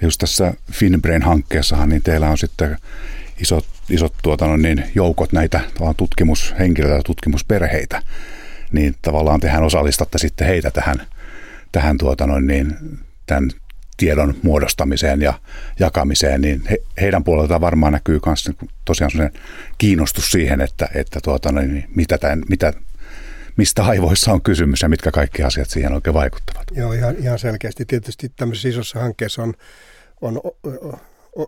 Ja 0.00 0.06
just 0.06 0.18
tässä 0.18 0.54
FinBrain-hankkeessahan, 0.72 1.88
niin 1.88 2.02
teillä 2.02 2.28
on 2.28 2.38
sitten 2.38 2.76
iso 3.40 3.60
isot 3.90 4.14
tuota, 4.22 4.46
no 4.46 4.56
niin, 4.56 4.84
joukot 4.94 5.32
näitä 5.32 5.60
tutkimushenkilöitä 5.96 7.02
tutkimusperheitä, 7.06 8.02
niin 8.72 8.94
tavallaan 9.02 9.40
tehän 9.40 9.64
osallistatte 9.64 10.18
sitten 10.18 10.46
heitä 10.46 10.70
tähän, 10.70 11.06
tähän 11.72 11.98
tuota, 11.98 12.26
no 12.26 12.40
niin, 12.40 12.76
tämän 13.26 13.50
tiedon 13.96 14.34
muodostamiseen 14.42 15.22
ja 15.22 15.34
jakamiseen, 15.78 16.40
niin 16.40 16.62
he, 16.70 16.78
heidän 17.00 17.24
puoleltaan 17.24 17.60
varmaan 17.60 17.92
näkyy 17.92 18.20
myös 18.26 18.50
tosiaan 18.84 19.30
kiinnostus 19.78 20.30
siihen, 20.30 20.60
että, 20.60 20.88
että 20.94 21.20
tuota, 21.22 21.52
no 21.52 21.60
niin, 21.60 21.84
mitä, 21.94 22.18
tämän, 22.18 22.42
mitä 22.48 22.72
mistä 23.56 23.84
aivoissa 23.84 24.32
on 24.32 24.42
kysymys 24.42 24.82
ja 24.82 24.88
mitkä 24.88 25.10
kaikki 25.10 25.42
asiat 25.42 25.70
siihen 25.70 25.92
oikein 25.92 26.14
vaikuttavat. 26.14 26.64
Joo, 26.74 26.92
ihan, 26.92 27.16
ihan 27.18 27.38
selkeästi. 27.38 27.84
Tietysti 27.84 28.28
tämmöisessä 28.28 28.68
isossa 28.68 29.00
hankkeessa 29.00 29.42
on, 29.42 29.54
on 30.20 30.40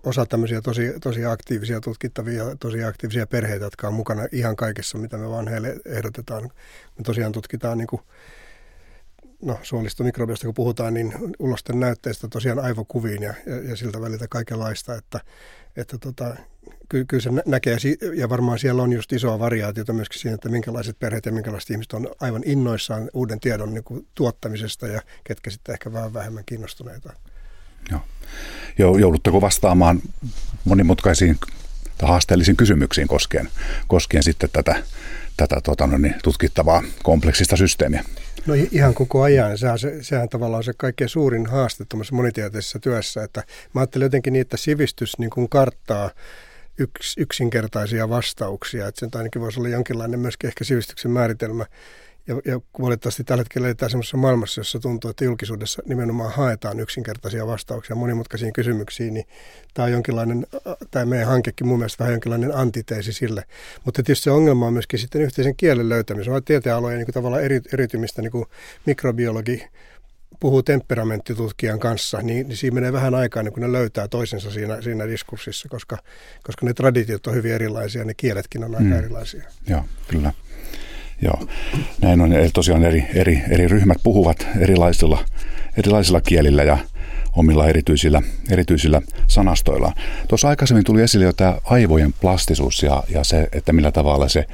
osa 0.05 0.27
tämmöisiä 0.27 0.61
tosi, 0.61 0.93
tosi 1.01 1.25
aktiivisia 1.25 1.81
tutkittavia, 1.81 2.45
tosi 2.61 2.85
aktiivisia 2.85 3.27
perheitä, 3.27 3.65
jotka 3.65 3.89
on 3.89 3.95
mukana 3.95 4.27
ihan 4.33 4.57
kaikessa, 4.57 4.99
mitä 4.99 5.17
me 5.17 5.31
vaan 5.31 5.49
heille 5.49 5.77
ehdotetaan. 5.87 6.43
Me 6.99 7.05
tosiaan 7.05 7.33
tutkitaan 7.33 7.79
niin 7.79 7.87
kuin, 7.87 8.03
no, 9.43 9.59
suolistomikrobiosta 9.63 10.47
kun 10.47 10.55
puhutaan, 10.55 10.95
niin 10.95 11.15
ulosten 11.39 11.81
näytteistä 11.81 12.29
tosiaan 12.29 12.59
aivokuviin 12.59 13.23
ja, 13.23 13.35
ja, 13.47 13.71
ja 13.71 13.77
siltä 13.77 14.01
väliltä 14.01 14.27
kaikenlaista, 14.31 14.95
että, 14.95 15.21
että 15.77 15.99
tota, 15.99 16.37
ky, 16.89 17.05
kyllä 17.05 17.23
se 17.23 17.31
näkee, 17.47 17.77
ja 18.15 18.29
varmaan 18.29 18.59
siellä 18.59 18.83
on 18.83 18.93
just 18.93 19.13
isoa 19.13 19.39
variaatiota 19.39 19.93
myöskin 19.93 20.21
siinä, 20.21 20.35
että 20.35 20.49
minkälaiset 20.49 20.99
perheet 20.99 21.27
ja 21.27 21.33
minkälaiset 21.33 21.71
ihmiset 21.71 21.93
on 21.93 22.09
aivan 22.21 22.43
innoissaan 22.45 23.11
uuden 23.15 23.41
tiedon 23.41 23.75
niin 23.75 23.85
kuin, 23.85 24.07
tuottamisesta 24.15 24.87
ja 24.87 25.03
ketkä 25.25 25.51
sitten 25.51 25.73
ehkä 25.73 25.93
vähän 25.93 26.15
vähemmän 26.15 26.45
kiinnostuneita. 26.47 27.13
Joo. 28.79 28.99
Joudutteko 28.99 29.41
vastaamaan 29.41 30.03
monimutkaisiin 30.65 31.39
tai 31.99 32.09
haasteellisiin 32.09 32.57
kysymyksiin 32.57 33.09
koskien, 33.09 33.49
koskien 33.89 34.23
sitten 34.23 34.51
tätä, 34.53 34.83
tätä 35.37 35.61
tota, 35.65 35.87
no 35.87 35.99
niin, 35.99 36.15
tutkittavaa 36.23 36.83
kompleksista 37.03 37.57
systeemiä? 37.57 38.05
No 38.49 38.55
ihan 38.73 38.95
koko 38.95 39.23
ajan. 39.23 39.59
Sehän, 39.59 39.79
se, 39.79 40.03
sehän 40.03 40.29
tavallaan 40.29 40.59
on 40.59 40.65
se 40.65 40.73
kaikkein 40.77 41.09
suurin 41.09 41.47
haaste 41.47 41.85
tuommoisessa 41.89 42.17
monitieteisessä 42.17 42.79
työssä. 42.79 43.23
Että 43.23 43.43
mä 43.75 43.81
ajattelen 43.81 44.07
jotenkin 44.07 44.33
niin, 44.33 44.41
että 44.41 44.57
sivistys 44.57 45.19
niin 45.19 45.31
kuin 45.31 45.49
karttaa 45.49 46.11
yks, 46.79 47.15
yksinkertaisia 47.19 48.09
vastauksia. 48.09 48.87
Että 48.87 49.01
sen 49.01 49.11
ainakin 49.15 49.43
voisi 49.43 49.61
olla 49.61 49.69
jonkinlainen 49.69 50.21
myöskin 50.21 50.49
ehkä 50.49 50.65
sivistyksen 50.65 51.11
määritelmä. 51.11 51.67
Ja, 52.27 52.35
ja 52.45 52.61
valitettavasti 52.83 53.25
tällä 53.25 53.41
hetkellä 53.41 53.69
eletään 53.69 53.91
sellaisessa 53.91 54.17
maailmassa, 54.17 54.61
jossa 54.61 54.79
tuntuu, 54.81 55.11
että 55.11 55.25
julkisuudessa 55.25 55.83
nimenomaan 55.87 56.33
haetaan 56.33 56.81
yksinkertaisia 56.81 57.47
vastauksia 57.47 57.97
monimutkaisiin 57.97 58.53
kysymyksiin, 58.53 59.15
niin 59.15 59.27
tämä 59.75 59.87
on 59.87 59.93
jonkinlainen, 59.93 60.47
tämä 60.91 61.07
meidän 61.07 61.29
hankekin 61.29 61.67
mun 61.67 61.79
mielestä 61.79 61.99
vähän 61.99 62.13
jonkinlainen 62.13 62.57
antiteesi 62.57 63.13
sille. 63.13 63.45
Mutta 63.85 64.03
tietysti 64.03 64.25
se 64.25 64.31
ongelma 64.31 64.67
on 64.67 64.73
myöskin 64.73 64.99
sitten 64.99 65.23
yhteisen 65.23 65.57
kielen 65.57 65.89
löytämisen. 65.89 66.33
On 66.33 66.45
tieteenalojen 66.45 66.99
niin 66.99 67.15
tavallaan 67.15 67.45
eri, 67.45 67.61
eritymistä, 67.73 68.23
niin 68.23 68.33
kuin 68.33 68.47
mikrobiologi 68.87 69.65
puhuu 70.41 70.63
temperamenttitutkijan 70.63 71.79
kanssa, 71.79 72.23
niin, 72.23 72.49
niin 72.49 72.57
siinä 72.57 72.75
menee 72.75 72.93
vähän 72.93 73.15
aikaa, 73.15 73.43
niin 73.43 73.53
kun 73.53 73.63
ne 73.63 73.73
löytää 73.73 74.09
toisensa 74.09 74.51
siinä, 74.51 74.83
siinä 74.83 75.09
diskurssissa, 75.09 75.69
koska, 75.69 75.99
koska 76.43 76.67
ne 76.67 76.75
traditiot 76.75 77.27
on 77.27 77.35
hyvin 77.35 77.53
erilaisia, 77.53 78.05
ne 78.05 78.15
kieletkin 78.15 78.65
on 78.65 78.75
aika 78.75 78.85
mm. 78.85 78.99
erilaisia. 78.99 79.43
Joo, 79.69 79.83
kyllä. 80.09 80.33
Joo, 81.23 81.49
näin 82.03 82.21
on. 82.21 82.33
Eli 82.33 82.51
tosiaan 82.51 82.85
eri, 82.85 83.05
eri, 83.15 83.43
eri 83.51 83.69
ryhmät 83.69 83.99
puhuvat 84.03 84.47
erilaisilla, 84.61 85.25
erilaisilla 85.77 86.21
kielillä 86.21 86.63
ja 86.63 86.79
omilla 87.37 87.69
erityisillä, 87.69 88.23
erityisillä 88.51 89.03
sanastoilla. 89.27 89.93
Tuossa 90.29 90.49
aikaisemmin 90.49 90.85
tuli 90.85 91.03
esille 91.03 91.25
jo 91.25 91.33
tämä 91.33 91.59
aivojen 91.65 92.13
plastisuus 92.13 92.83
ja, 92.83 93.03
ja 93.09 93.25
se, 93.25 93.49
että 93.53 93.73
millä 93.73 93.93
tavalla 93.93 94.29
se 94.29 94.45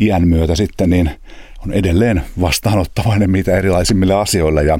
iän 0.00 0.28
myötä 0.28 0.54
sitten 0.54 0.90
niin 0.90 1.10
on 1.66 1.72
edelleen 1.72 2.22
vastaanottavainen 2.40 3.30
mitä 3.30 3.56
erilaisimmille 3.56 4.14
asioille. 4.14 4.64
Ja, 4.64 4.78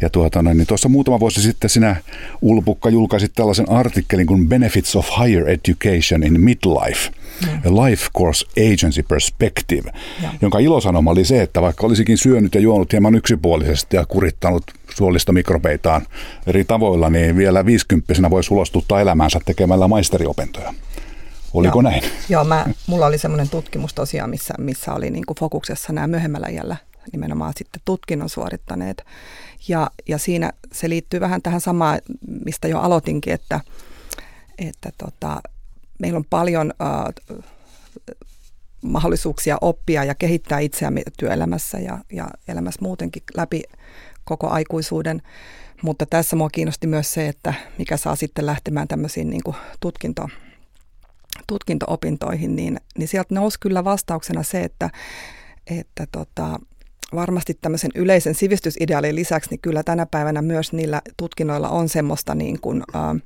ja 0.00 0.10
tuota, 0.10 0.42
niin 0.42 0.66
tuossa 0.66 0.88
muutama 0.88 1.20
vuosi 1.20 1.42
sitten 1.42 1.70
sinä 1.70 1.96
Ulpukka 2.42 2.90
julkaisit 2.90 3.32
tällaisen 3.34 3.70
artikkelin 3.70 4.26
kuin 4.26 4.48
Benefits 4.48 4.96
of 4.96 5.08
Higher 5.20 5.48
Education 5.48 6.22
in 6.22 6.40
Midlife– 6.40 7.10
mm. 7.40 7.74
Life 7.84 8.08
Course 8.18 8.46
Agency 8.72 9.02
Perspective, 9.02 9.90
ja. 10.22 10.28
jonka 10.42 10.58
ilosanoma 10.58 11.10
oli 11.10 11.24
se, 11.24 11.42
että 11.42 11.62
vaikka 11.62 11.86
olisikin 11.86 12.18
syönyt 12.18 12.54
ja 12.54 12.60
juonut 12.60 12.92
hieman 12.92 13.14
yksipuolisesti 13.14 13.96
ja 13.96 14.06
kurittanut 14.06 14.64
suolista 14.94 15.32
mikrobeitaan 15.32 16.06
eri 16.46 16.64
tavoilla, 16.64 17.10
niin 17.10 17.36
vielä 17.36 17.66
viisikymppisenä 17.66 18.30
voi 18.30 18.44
sulostuttaa 18.44 19.00
elämäänsä 19.00 19.40
tekemällä 19.44 19.88
maisteriopintoja. 19.88 20.74
Oliko 21.54 21.80
Joo. 21.80 21.90
näin? 21.90 22.02
Joo, 22.28 22.44
mä, 22.44 22.66
mulla 22.86 23.06
oli 23.06 23.18
semmoinen 23.18 23.48
tutkimus 23.48 23.94
tosiaan, 23.94 24.30
missä, 24.30 24.54
missä 24.58 24.94
oli 24.94 25.10
niin 25.10 25.26
kuin 25.26 25.36
fokuksessa 25.40 25.92
nämä 25.92 26.06
myöhemmällä 26.06 26.48
iällä 26.48 26.76
nimenomaan 27.12 27.52
sitten 27.56 27.82
tutkinnon 27.84 28.28
suorittaneet. 28.28 29.04
Ja, 29.68 29.90
ja 30.08 30.18
siinä 30.18 30.52
se 30.72 30.88
liittyy 30.88 31.20
vähän 31.20 31.42
tähän 31.42 31.60
samaan, 31.60 32.00
mistä 32.44 32.68
jo 32.68 32.80
aloitinkin, 32.80 33.32
että, 33.32 33.60
että 34.58 34.92
tota, 34.98 35.40
meillä 35.98 36.16
on 36.16 36.24
paljon 36.30 36.74
äh, 36.82 37.44
mahdollisuuksia 38.82 39.58
oppia 39.60 40.04
ja 40.04 40.14
kehittää 40.14 40.58
itseämme 40.58 41.02
työelämässä 41.18 41.78
ja, 41.78 41.98
ja 42.12 42.28
elämässä 42.48 42.82
muutenkin 42.82 43.22
läpi 43.36 43.62
koko 44.24 44.48
aikuisuuden. 44.48 45.22
Mutta 45.82 46.06
tässä 46.06 46.36
mua 46.36 46.50
kiinnosti 46.50 46.86
myös 46.86 47.12
se, 47.12 47.28
että 47.28 47.54
mikä 47.78 47.96
saa 47.96 48.16
sitten 48.16 48.46
lähtemään 48.46 48.88
tämmöisiin 48.88 49.30
niin 49.30 49.42
kuin 49.42 49.56
tutkinto, 49.80 50.28
tutkinto-opintoihin, 51.46 52.56
niin, 52.56 52.80
niin 52.98 53.08
sieltä 53.08 53.34
nousi 53.34 53.60
kyllä 53.60 53.84
vastauksena 53.84 54.42
se, 54.42 54.62
että, 54.62 54.90
että 55.66 56.06
tota, 56.12 56.60
varmasti 57.14 57.58
tämmöisen 57.60 57.90
yleisen 57.94 58.34
sivistysideaalin 58.34 59.14
lisäksi, 59.14 59.50
niin 59.50 59.60
kyllä 59.60 59.82
tänä 59.82 60.06
päivänä 60.06 60.42
myös 60.42 60.72
niillä 60.72 61.02
tutkinnoilla 61.16 61.68
on 61.68 61.88
semmoista 61.88 62.34
niin 62.34 62.60
kuin, 62.60 62.82
äh, 62.94 63.22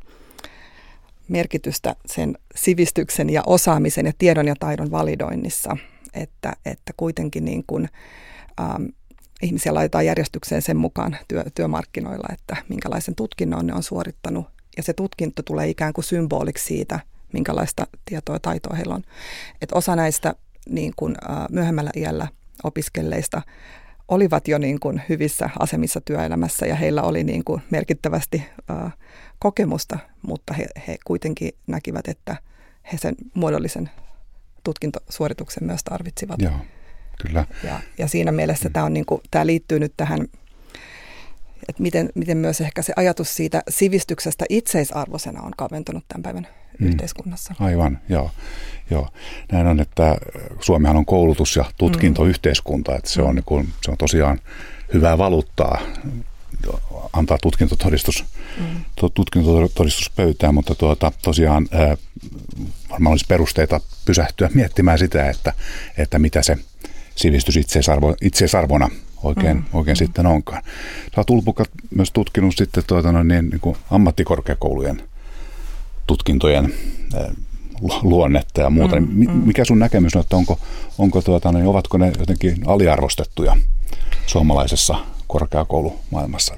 merkitystä 1.29 1.97
sen 2.07 2.39
sivistyksen 2.55 3.31
ja 3.31 3.43
osaamisen 3.47 4.07
ja 4.07 4.13
tiedon 4.19 4.47
ja 4.47 4.55
taidon 4.61 4.91
validoinnissa, 4.91 5.77
että, 6.15 6.53
että 6.67 6.93
kuitenkin 6.97 7.45
niin 7.45 7.65
kuin, 7.67 7.89
ähm, 8.61 8.85
ihmisiä 9.43 9.75
laitetaan 9.75 10.07
järjestykseen 10.07 10.63
sen 10.63 10.77
mukaan 10.77 11.17
työ, 11.29 11.45
työmarkkinoilla, 11.55 12.29
että 12.33 12.57
minkälaisen 12.69 13.15
tutkinnon 13.15 13.67
ne 13.67 13.75
on 13.75 13.83
suorittanut. 13.83 14.47
Ja 14.77 14.83
se 14.83 14.93
tutkinto 14.93 15.43
tulee 15.43 15.69
ikään 15.69 15.93
kuin 15.93 16.05
symboliksi 16.05 16.65
siitä, 16.65 17.01
minkälaista 17.32 17.87
tietoa 18.04 18.35
ja 18.35 18.40
taitoa 18.40 18.76
heillä 18.76 18.94
on. 18.94 19.02
Että 19.62 19.76
osa 19.76 19.97
näistä 19.97 20.35
niin 20.68 20.92
kuin, 20.97 21.14
äh, 21.30 21.47
myöhemmällä 21.50 21.90
iällä 21.97 22.28
opiskelleista 22.64 23.42
olivat 24.08 24.49
jo 24.49 24.58
niin 24.58 24.80
kuin 24.80 25.02
hyvissä 25.08 25.50
asemissa 25.58 26.00
työelämässä 26.00 26.66
ja 26.66 26.76
heillä 26.76 27.02
oli 27.02 27.25
niin 27.25 27.44
kuin 27.44 27.62
merkittävästi 27.70 28.44
äh, 28.70 28.92
kokemusta, 29.38 29.99
mutta 30.23 30.54
he, 30.54 30.66
he 30.88 30.97
kuitenkin 31.06 31.52
näkivät, 31.66 32.08
että 32.08 32.37
he 32.92 32.99
sen 32.99 33.14
muodollisen 33.35 33.90
tutkintosuorituksen 34.64 35.64
myös 35.64 35.85
tarvitsivat. 35.85 36.42
Joo, 36.42 36.52
kyllä. 37.23 37.47
Ja, 37.64 37.80
ja 37.99 38.08
siinä 38.08 38.32
mielessä 38.32 38.68
mm. 38.68 38.73
tämä, 38.73 38.87
on 38.87 38.94
niin 38.94 39.06
kuin, 39.06 39.20
tämä 39.30 39.47
liittyy 39.47 39.78
nyt 39.78 39.92
tähän, 39.97 40.20
että 41.68 41.82
miten, 41.82 42.08
miten 42.14 42.37
myös 42.37 42.61
ehkä 42.61 42.82
se 42.82 42.92
ajatus 42.97 43.35
siitä 43.35 43.62
sivistyksestä 43.68 44.44
itseisarvoisena 44.49 45.42
on 45.42 45.52
kaventunut 45.56 46.04
tämän 46.08 46.23
päivän 46.23 46.47
mm. 46.78 46.87
yhteiskunnassa. 46.87 47.54
Aivan, 47.61 47.99
joo. 48.08 48.30
joo. 48.90 49.08
Näin 49.52 49.66
on, 49.66 49.80
että 49.80 50.16
Suomihan 50.61 50.97
on 50.97 51.06
koulutus- 51.06 51.56
ja 51.56 51.64
tutkintoyhteiskunta, 51.78 52.97
että 52.97 53.11
se 53.11 53.23
on, 53.23 53.28
mm. 53.28 53.35
niin 53.35 53.44
kuin, 53.44 53.68
se 53.82 53.90
on 53.90 53.97
tosiaan 53.97 54.40
hyvää 54.92 55.18
valuuttaa 55.18 55.80
antaa 57.12 57.38
tutkintotodistus, 57.42 58.25
mm. 58.61 58.85
tutkintotodistus 59.14 60.11
pöytään, 60.11 60.54
mutta 60.54 60.75
tuota, 60.75 61.12
tosiaan 61.23 61.68
ää, 61.73 61.97
varmaan 62.90 63.12
olisi 63.12 63.25
perusteita 63.28 63.80
pysähtyä 64.04 64.50
miettimään 64.54 64.99
sitä, 64.99 65.30
että, 65.30 65.52
että 65.97 66.18
mitä 66.18 66.42
se 66.42 66.58
sivistys 67.14 67.56
itseisarvo, 67.56 68.14
itseisarvona 68.23 68.90
oikein, 69.23 69.56
mm. 69.56 69.64
oikein 69.73 69.94
mm. 69.94 69.99
sitten 69.99 70.26
onkaan. 70.26 70.62
Sä 71.14 71.20
oot 71.20 71.30
Ulpukka 71.30 71.64
myös 71.90 72.11
tutkinut 72.11 72.56
sitten 72.56 72.85
tuota, 72.87 73.12
no 73.12 73.23
niin, 73.23 73.50
niin 73.50 73.61
kuin 73.61 73.76
ammattikorkeakoulujen 73.90 75.02
tutkintojen 76.09 76.75
ää, 77.15 77.31
luonnetta 78.03 78.61
ja 78.61 78.71
muuta. 78.71 79.00
Mm, 79.00 79.07
mm. 79.07 79.31
Mikä 79.31 79.65
sun 79.65 79.79
näkemys 79.79 80.17
on, 80.17 80.21
että 80.21 80.37
onko, 80.37 80.59
onko 80.99 81.23
tuota, 81.23 81.53
niin 81.53 81.67
ovatko 81.67 81.99
ne 81.99 82.12
jotenkin 82.19 82.57
aliarvostettuja 82.67 83.57
suomalaisessa 84.27 84.95
korkeakoulumaailmassa? 85.27 86.55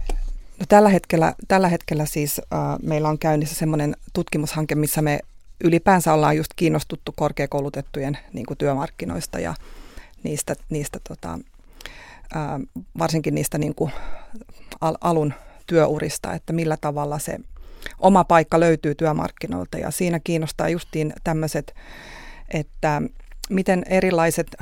No, 0.58 0.66
tällä, 0.68 0.88
hetkellä, 0.88 1.34
tällä 1.48 1.68
hetkellä 1.68 2.06
siis 2.06 2.38
äh, 2.38 2.58
meillä 2.82 3.08
on 3.08 3.18
käynnissä 3.18 3.54
semmoinen 3.54 3.96
tutkimushanke, 4.12 4.74
missä 4.74 5.02
me 5.02 5.20
ylipäänsä 5.64 6.12
ollaan 6.12 6.36
just 6.36 6.50
kiinnostuttu 6.56 7.12
korkeakoulutettujen 7.16 8.18
niin 8.32 8.46
kuin 8.46 8.58
työmarkkinoista 8.58 9.40
ja 9.40 9.54
niistä, 10.22 10.54
niistä 10.70 10.98
tota, 11.08 11.32
äh, 12.36 12.60
varsinkin 12.98 13.34
niistä 13.34 13.58
niin 13.58 13.74
kuin 13.74 13.92
al- 14.80 14.98
alun 15.00 15.34
työurista, 15.66 16.32
että 16.32 16.52
millä 16.52 16.76
tavalla 16.80 17.18
se 17.18 17.38
oma 17.98 18.24
paikka 18.24 18.60
löytyy 18.60 18.94
työmarkkinoilta 18.94 19.78
ja 19.78 19.90
siinä 19.90 20.20
kiinnostaa 20.24 20.68
justiin 20.68 21.12
tämmöiset, 21.24 21.74
että 22.48 23.02
miten 23.50 23.82
erilaiset 23.88 24.56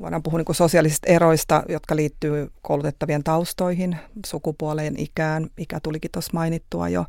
voidaan 0.00 0.22
puhua 0.22 0.38
niin 0.38 0.54
sosiaalisista 0.54 1.06
eroista, 1.06 1.62
jotka 1.68 1.96
liittyy 1.96 2.50
koulutettavien 2.62 3.24
taustoihin, 3.24 3.96
sukupuoleen, 4.26 4.94
ikään, 4.98 5.50
ikä 5.58 5.80
tulikin 5.80 6.10
tuossa 6.10 6.30
mainittua 6.34 6.88
jo, 6.88 7.04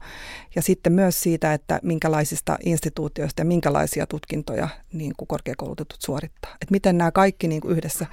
ja 0.55 0.61
sitten 0.61 0.93
myös 0.93 1.21
siitä, 1.21 1.53
että 1.53 1.79
minkälaisista 1.83 2.57
instituutioista 2.65 3.41
ja 3.41 3.45
minkälaisia 3.45 4.07
tutkintoja 4.07 4.69
niin 4.93 5.13
kuin 5.17 5.27
korkeakoulutetut 5.27 6.01
suorittaa. 6.01 6.51
Että 6.51 6.71
miten 6.71 6.97
nämä 6.97 7.11
kaikki 7.11 7.47
niin 7.47 7.61
kuin 7.61 7.71
yhdessä 7.71 8.05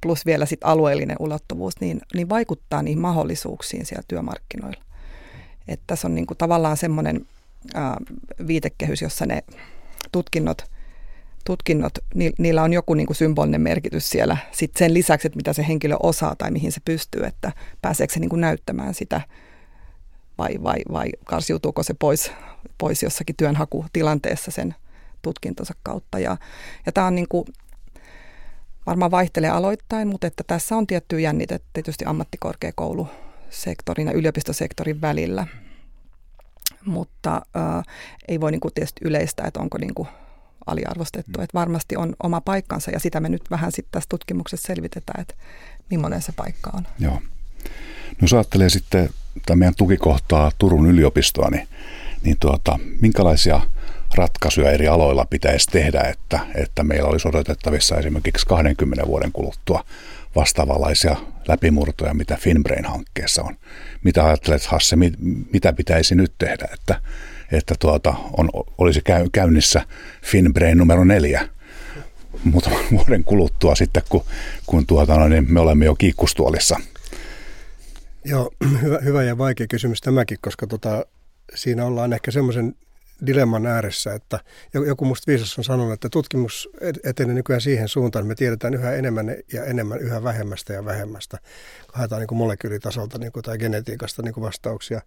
plus 0.00 0.26
vielä 0.26 0.46
sit 0.46 0.60
alueellinen 0.64 1.16
ulottuvuus, 1.20 1.80
niin, 1.80 2.00
niin 2.14 2.28
vaikuttaa 2.28 2.82
niihin 2.82 3.00
mahdollisuuksiin 3.00 3.86
siellä 3.86 4.04
työmarkkinoilla. 4.08 4.89
Että 5.70 5.84
tässä 5.86 6.08
on 6.08 6.14
niin 6.14 6.26
kuin 6.26 6.38
tavallaan 6.38 6.76
semmoinen 6.76 7.26
viitekehys, 8.46 9.02
jossa 9.02 9.26
ne 9.26 9.42
tutkinnot– 10.12 10.64
tutkinnot, 11.44 11.98
ni, 12.14 12.32
niillä 12.38 12.62
on 12.62 12.72
joku 12.72 12.94
niin 12.94 13.06
kuin 13.06 13.16
symbolinen 13.16 13.60
merkitys 13.60 14.10
siellä 14.10 14.36
sit 14.52 14.70
sen 14.76 14.94
lisäksi, 14.94 15.26
että 15.26 15.36
mitä 15.36 15.52
se 15.52 15.66
henkilö 15.68 15.96
osaa 16.02 16.36
tai 16.36 16.50
mihin 16.50 16.72
se 16.72 16.80
pystyy, 16.84 17.24
että 17.24 17.52
pääseekö 17.82 18.14
se 18.14 18.20
niin 18.20 18.30
kuin 18.30 18.40
näyttämään 18.40 18.94
sitä 18.94 19.20
vai, 20.38 20.54
vai, 20.62 20.78
vai 20.92 21.08
karsiutuuko 21.24 21.82
se 21.82 21.94
pois, 21.98 22.32
pois 22.78 23.02
jossakin 23.02 23.36
työnhakutilanteessa 23.36 24.50
sen 24.50 24.74
tutkintonsa 25.22 25.74
kautta. 25.82 26.18
Ja, 26.18 26.36
ja 26.86 26.92
tämä 26.92 27.06
on 27.06 27.14
niin 27.14 27.28
kuin, 27.28 27.44
varmaan 28.86 29.10
vaihtelee 29.10 29.50
aloittain, 29.50 30.08
mutta 30.08 30.26
että 30.26 30.44
tässä 30.46 30.76
on 30.76 30.86
tietty 30.86 31.20
jännite 31.20 31.60
tietysti 31.72 32.04
ammattikorkeakoulusektorin 33.50 34.06
ja 34.06 34.12
yliopistosektorin 34.12 35.00
välillä. 35.00 35.46
Mutta 36.86 37.42
äh, 37.56 37.84
ei 38.28 38.40
voi 38.40 38.50
niin 38.50 38.60
kuin 38.60 38.74
tietysti 38.74 39.00
yleistää, 39.04 39.46
että 39.46 39.60
onko 39.60 39.78
niin 39.78 39.94
kuin 39.94 40.08
aliarvostettu. 40.66 41.38
Mm. 41.38 41.44
Että 41.44 41.58
varmasti 41.58 41.96
on 41.96 42.14
oma 42.22 42.40
paikkansa 42.40 42.90
ja 42.90 43.00
sitä 43.00 43.20
me 43.20 43.28
nyt 43.28 43.50
vähän 43.50 43.72
sitten 43.72 43.92
tässä 43.92 44.08
tutkimuksessa 44.08 44.66
selvitetään, 44.66 45.20
että 45.20 45.34
millainen 45.90 46.22
se 46.22 46.32
paikka 46.36 46.70
on. 46.74 46.86
Joo. 46.98 47.20
No 48.10 48.22
jos 48.22 48.32
ajattelee 48.32 48.68
sitten 48.68 49.10
tämän 49.46 49.58
meidän 49.58 49.74
tukikohtaa 49.74 50.52
Turun 50.58 50.86
yliopistoa, 50.86 51.50
niin, 51.50 51.68
niin 52.22 52.36
tuota, 52.40 52.78
minkälaisia 53.00 53.60
ratkaisuja 54.14 54.70
eri 54.70 54.88
aloilla 54.88 55.24
pitäisi 55.24 55.66
tehdä, 55.70 56.00
että, 56.00 56.40
että 56.54 56.82
meillä 56.82 57.08
olisi 57.08 57.28
odotettavissa 57.28 57.96
esimerkiksi 57.96 58.46
20 58.46 59.06
vuoden 59.06 59.32
kuluttua 59.32 59.84
vastaavanlaisia 60.36 61.16
läpimurtoja, 61.48 62.14
mitä 62.14 62.36
Finbrain-hankkeessa 62.36 63.42
on. 63.42 63.56
Mitä 64.04 64.26
ajattelet, 64.26 64.66
Hasse, 64.66 64.96
mit, 64.96 65.14
mitä 65.52 65.72
pitäisi 65.72 66.14
nyt 66.14 66.32
tehdä, 66.38 66.68
että, 66.72 67.00
että 67.52 67.74
tuota, 67.78 68.14
on, 68.36 68.50
olisi 68.78 69.00
käy, 69.00 69.26
käynnissä 69.32 69.82
Finbrain 70.22 70.78
numero 70.78 71.04
neljä 71.04 71.48
muutaman 72.44 72.84
vuoden 72.96 73.24
kuluttua 73.24 73.74
sitten, 73.74 74.02
kun, 74.08 74.24
kun 74.66 74.86
tuota, 74.86 75.16
no, 75.16 75.28
niin 75.28 75.52
me 75.52 75.60
olemme 75.60 75.84
jo 75.84 75.94
kiikkustuolissa. 75.94 76.80
Joo, 78.24 78.50
hyvä, 78.82 78.98
hyvä 78.98 79.22
ja 79.22 79.38
vaikea 79.38 79.66
kysymys 79.66 80.00
tämäkin, 80.00 80.38
koska 80.40 80.66
tota, 80.66 81.04
siinä 81.54 81.84
ollaan 81.84 82.12
ehkä 82.12 82.30
semmoisen 82.30 82.74
dilemman 83.26 83.66
ääressä, 83.66 84.14
että 84.14 84.40
joku 84.74 85.04
musta 85.04 85.26
viisas 85.26 85.58
on 85.58 85.64
sanonut, 85.64 85.92
että 85.92 86.08
tutkimus 86.08 86.68
etenee 87.04 87.34
nykyään 87.34 87.60
siihen 87.60 87.88
suuntaan, 87.88 88.22
että 88.22 88.28
me 88.28 88.34
tiedetään 88.34 88.74
yhä 88.74 88.92
enemmän 88.92 89.36
ja 89.52 89.64
enemmän 89.64 89.98
yhä 89.98 90.22
vähemmästä 90.22 90.72
ja 90.72 90.84
vähemmästä. 90.84 91.38
Haetaan 91.92 92.20
niin 92.20 92.38
molekyylitasolta 92.38 93.18
niin 93.18 93.32
kuin, 93.32 93.42
tai 93.42 93.58
genetiikasta 93.58 94.22
niin 94.22 94.34
kuin 94.34 94.44
vastauksia. 94.44 95.00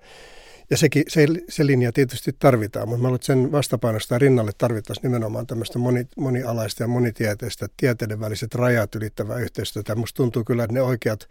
Ja 0.69 0.77
sekin, 0.77 1.03
se, 1.07 1.27
se 1.49 1.65
linja 1.65 1.91
tietysti 1.91 2.31
tarvitaan, 2.39 2.87
mutta 2.87 3.01
mä 3.01 3.07
luulen, 3.07 3.23
sen 3.23 3.51
vastapainosta 3.51 4.19
rinnalle 4.19 4.51
tarvittaisiin 4.57 5.03
nimenomaan 5.03 5.47
tämmöistä 5.47 5.79
moni, 5.79 6.07
monialaista 6.17 6.83
ja 6.83 6.87
monitieteistä 6.87 7.67
tieteiden 7.77 8.19
väliset 8.19 8.55
rajat 8.55 8.95
ylittävää 8.95 9.37
yhteistyötä. 9.37 9.95
Musta 9.95 10.17
tuntuu 10.17 10.43
kyllä, 10.43 10.63
että 10.63 10.73
ne 10.73 10.81
oikeat 10.81 11.29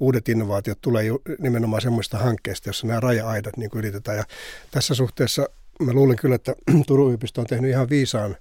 uudet 0.00 0.28
innovaatiot 0.28 0.78
tulee 0.80 1.04
ju, 1.04 1.22
nimenomaan 1.38 1.82
semmoista 1.82 2.18
hankkeista, 2.18 2.68
jossa 2.68 2.86
nämä 2.86 3.00
raja-aidat 3.00 3.56
niin 3.56 3.70
kuin 3.70 3.80
ylitetään. 3.80 4.18
Ja 4.18 4.24
tässä 4.70 4.94
suhteessa 4.94 5.48
mä 5.80 5.92
luulen 5.92 6.16
kyllä, 6.16 6.34
että 6.34 6.54
Turun 6.86 7.06
yliopisto 7.06 7.40
on 7.40 7.46
tehnyt 7.46 7.70
ihan 7.70 7.90
viisaan 7.90 8.36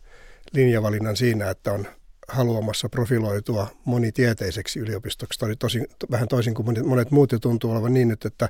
linjavalinnan 0.54 1.18
siinä, 1.18 1.50
että 1.50 1.72
on 1.74 1.88
haluamassa 2.28 2.90
profiloitua 2.90 3.68
monitieteiseksi 3.86 4.80
yliopistoksi. 4.80 5.40
Tämä 5.40 5.48
oli 5.48 5.56
tosi, 5.56 5.84
vähän 6.12 6.28
toisin 6.28 6.54
kuin 6.54 6.66
monet, 6.66 6.86
monet 6.86 7.12
muut 7.12 7.32
ja 7.32 7.40
tuntuu 7.40 7.72
olevan 7.72 7.94
niin 7.94 8.08
nyt, 8.08 8.26
että 8.26 8.50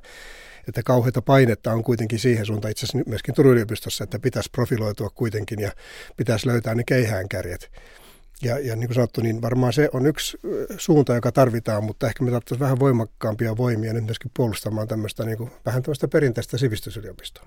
että 0.68 0.84
kauheita 0.84 1.22
painetta 1.22 1.74
on 1.74 1.84
kuitenkin 1.84 2.20
siihen 2.20 2.46
suuntaan, 2.46 2.72
itse 2.72 2.86
asiassa 2.86 3.10
myöskin 3.10 3.36
Turun 3.36 3.54
yliopistossa, 3.54 4.04
että 4.04 4.20
pitäisi 4.20 4.50
profiloitua 4.52 5.10
kuitenkin 5.10 5.60
ja 5.60 5.72
pitäisi 6.18 6.48
löytää 6.48 6.76
ne 6.76 6.84
keihäänkärjet. 6.84 7.72
Ja, 8.44 8.60
ja 8.60 8.76
niin 8.76 8.88
kuin 8.88 8.96
sanottu, 8.96 9.22
niin 9.22 9.42
varmaan 9.42 9.74
se 9.74 9.90
on 9.94 10.06
yksi 10.06 10.38
suunta, 10.78 11.16
joka 11.16 11.32
tarvitaan, 11.32 11.84
mutta 11.84 12.08
ehkä 12.08 12.24
me 12.24 12.32
tarvitsisimme 12.32 12.64
vähän 12.64 12.80
voimakkaampia 12.80 13.58
voimia 13.58 13.94
nyt 13.94 14.06
myöskin 14.06 14.32
puolustamaan 14.38 14.88
tämmöistä 14.88 15.26
niin 15.26 15.38
kuin, 15.38 15.52
vähän 15.66 15.84
tämmöistä 15.84 16.08
perinteistä 16.08 16.58
sivistysyliopistoa. 16.58 17.46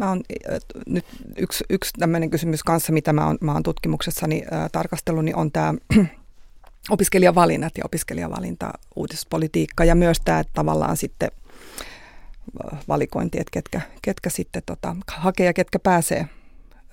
Mä 0.00 0.10
on, 0.10 0.22
nyt 0.86 1.04
yksi, 1.36 1.64
yksi 1.70 1.90
tämmöinen 1.98 2.30
kysymys 2.30 2.62
kanssa, 2.62 2.92
mitä 2.92 3.12
mä 3.12 3.26
oon, 3.26 3.38
mä 3.40 3.52
oon 3.52 3.62
tutkimuksessani 3.62 4.42
äh, 4.52 4.70
tarkastellut, 4.72 5.24
niin 5.24 5.36
on 5.36 5.52
tämä 5.52 5.74
opiskelijavalinnat 6.90 7.72
ja 7.78 7.84
opiskelijavalinta, 7.84 8.72
uutispolitiikka 8.96 9.84
ja 9.84 9.94
myös 9.94 10.20
tämä 10.24 10.44
tavallaan 10.54 10.96
sitten 10.96 11.30
valikointi, 12.88 13.40
että 13.40 13.50
ketkä, 13.50 13.80
ketkä 14.02 14.30
sitten 14.30 14.62
tota, 14.66 14.96
hakee 15.08 15.46
ja 15.46 15.52
ketkä 15.52 15.78
pääsee 15.78 16.28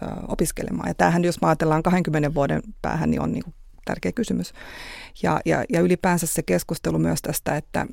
ö, 0.02 0.06
opiskelemaan. 0.28 0.89
Ja 0.89 0.93
tämähän, 0.93 1.24
jos 1.24 1.41
me 1.41 1.48
ajatellaan 1.48 1.84
20 1.84 2.34
vuoden 2.34 2.62
päähän, 2.82 3.12
niin 3.12 3.22
on 3.22 3.32
niin 3.32 3.43
kuin 3.43 3.54
tärkeä 3.86 4.12
kysymys. 4.12 4.54
Ja, 5.24 5.39
ja, 5.46 5.63
ja 5.70 5.82
ylipäänsä 5.82 6.28
se 6.28 6.43
keskustelu 6.43 7.00
myös 7.00 7.22
tästä, 7.22 7.56
että 7.56 7.86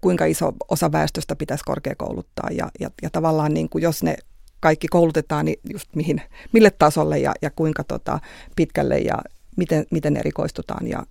kuinka 0.00 0.24
iso 0.24 0.52
osa 0.68 0.92
väestöstä 0.92 1.36
pitäisi 1.36 1.64
korkeakouluttaa 1.64 2.48
ja, 2.50 2.70
ja, 2.80 2.90
ja 3.02 3.10
tavallaan 3.10 3.54
niin 3.54 3.68
kuin 3.68 3.82
jos 3.82 4.02
ne 4.02 4.16
kaikki 4.60 4.88
koulutetaan, 4.88 5.44
niin 5.44 5.60
just 5.72 5.88
mihin, 5.94 6.22
mille 6.52 6.70
tasolle 6.70 7.18
ja, 7.18 7.34
ja 7.42 7.50
kuinka 7.50 7.84
tota, 7.84 8.18
pitkälle 8.56 8.98
ja 8.98 9.18
miten, 9.56 9.86
miten 9.90 10.16
erikoistutaan 10.16 10.86
ja 10.86 11.06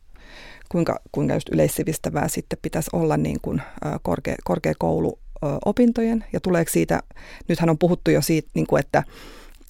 kuinka, 0.69 0.99
kuinka 1.11 1.33
just 1.33 1.49
yleissivistävää 1.49 2.27
sitten 2.27 2.59
pitäisi 2.61 2.89
olla 2.93 3.17
niin 3.17 3.37
kuin, 3.41 3.61
korkea, 4.01 4.35
korkeakoulu 4.43 5.19
opintojen 5.65 6.25
ja 6.33 6.39
tuleeko 6.39 6.71
siitä, 6.71 7.03
nythän 7.47 7.69
on 7.69 7.77
puhuttu 7.77 8.11
jo 8.11 8.21
siitä, 8.21 8.49
niin 8.53 8.67
kuin, 8.67 8.79
että, 8.79 9.03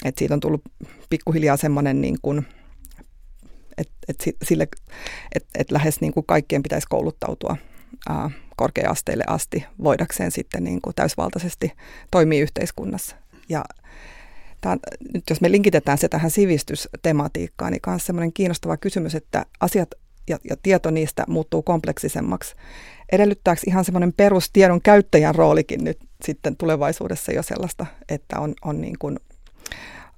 että 0.05 0.19
siitä 0.19 0.33
on 0.33 0.39
tullut 0.39 0.61
pikkuhiljaa 1.09 1.57
semmoinen, 1.57 2.01
niin 2.01 2.17
kuin, 2.21 2.47
että, 3.77 3.93
että, 4.07 4.23
sille, 4.43 4.67
että, 5.35 5.49
että 5.57 5.73
lähes 5.73 6.01
niin 6.01 6.13
kuin 6.13 6.25
kaikkien 6.25 6.63
pitäisi 6.63 6.87
kouluttautua 6.89 7.57
ää, 8.09 8.31
korkea-asteille 8.55 9.23
asti 9.27 9.65
voidakseen 9.83 10.31
sitten 10.31 10.63
niin 10.63 10.81
kuin 10.81 10.95
täysvaltaisesti 10.95 11.71
toimia 12.11 12.41
yhteiskunnassa. 12.41 13.15
Ja 13.49 13.65
tämä, 14.61 14.77
nyt 15.13 15.23
jos 15.29 15.41
me 15.41 15.51
linkitetään 15.51 15.97
se 15.97 16.09
tähän 16.09 16.31
sivistystematiikkaan, 16.31 17.71
niin 17.71 17.81
myös 17.87 18.05
semmoinen 18.05 18.33
kiinnostava 18.33 18.77
kysymys, 18.77 19.15
että 19.15 19.45
asiat 19.59 19.89
ja, 20.29 20.37
ja 20.49 20.55
tieto 20.63 20.91
niistä 20.91 21.23
muuttuu 21.27 21.61
kompleksisemmaksi. 21.61 22.55
Edellyttääkö 23.11 23.61
ihan 23.67 23.85
semmoinen 23.85 24.13
perustiedon 24.13 24.81
käyttäjän 24.81 25.35
roolikin 25.35 25.83
nyt 25.83 25.99
sitten 26.25 26.57
tulevaisuudessa 26.57 27.31
jo 27.31 27.43
sellaista, 27.43 27.85
että 28.09 28.39
on, 28.39 28.53
on 28.65 28.81
niin 28.81 28.95
kuin, 28.99 29.19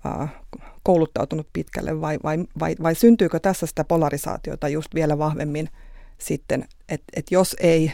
äh, 0.05 0.29
kouluttautunut 0.83 1.47
pitkälle 1.53 2.01
vai, 2.01 2.19
vai, 2.23 2.37
vai, 2.59 2.75
vai 2.83 2.95
syntyykö 2.95 3.39
tässä 3.39 3.65
sitä 3.65 3.83
polarisaatiota 3.83 4.69
just 4.69 4.95
vielä 4.95 5.17
vahvemmin 5.17 5.69
sitten, 6.17 6.65
että 6.89 7.05
et 7.15 7.31
jos 7.31 7.55
ei 7.59 7.91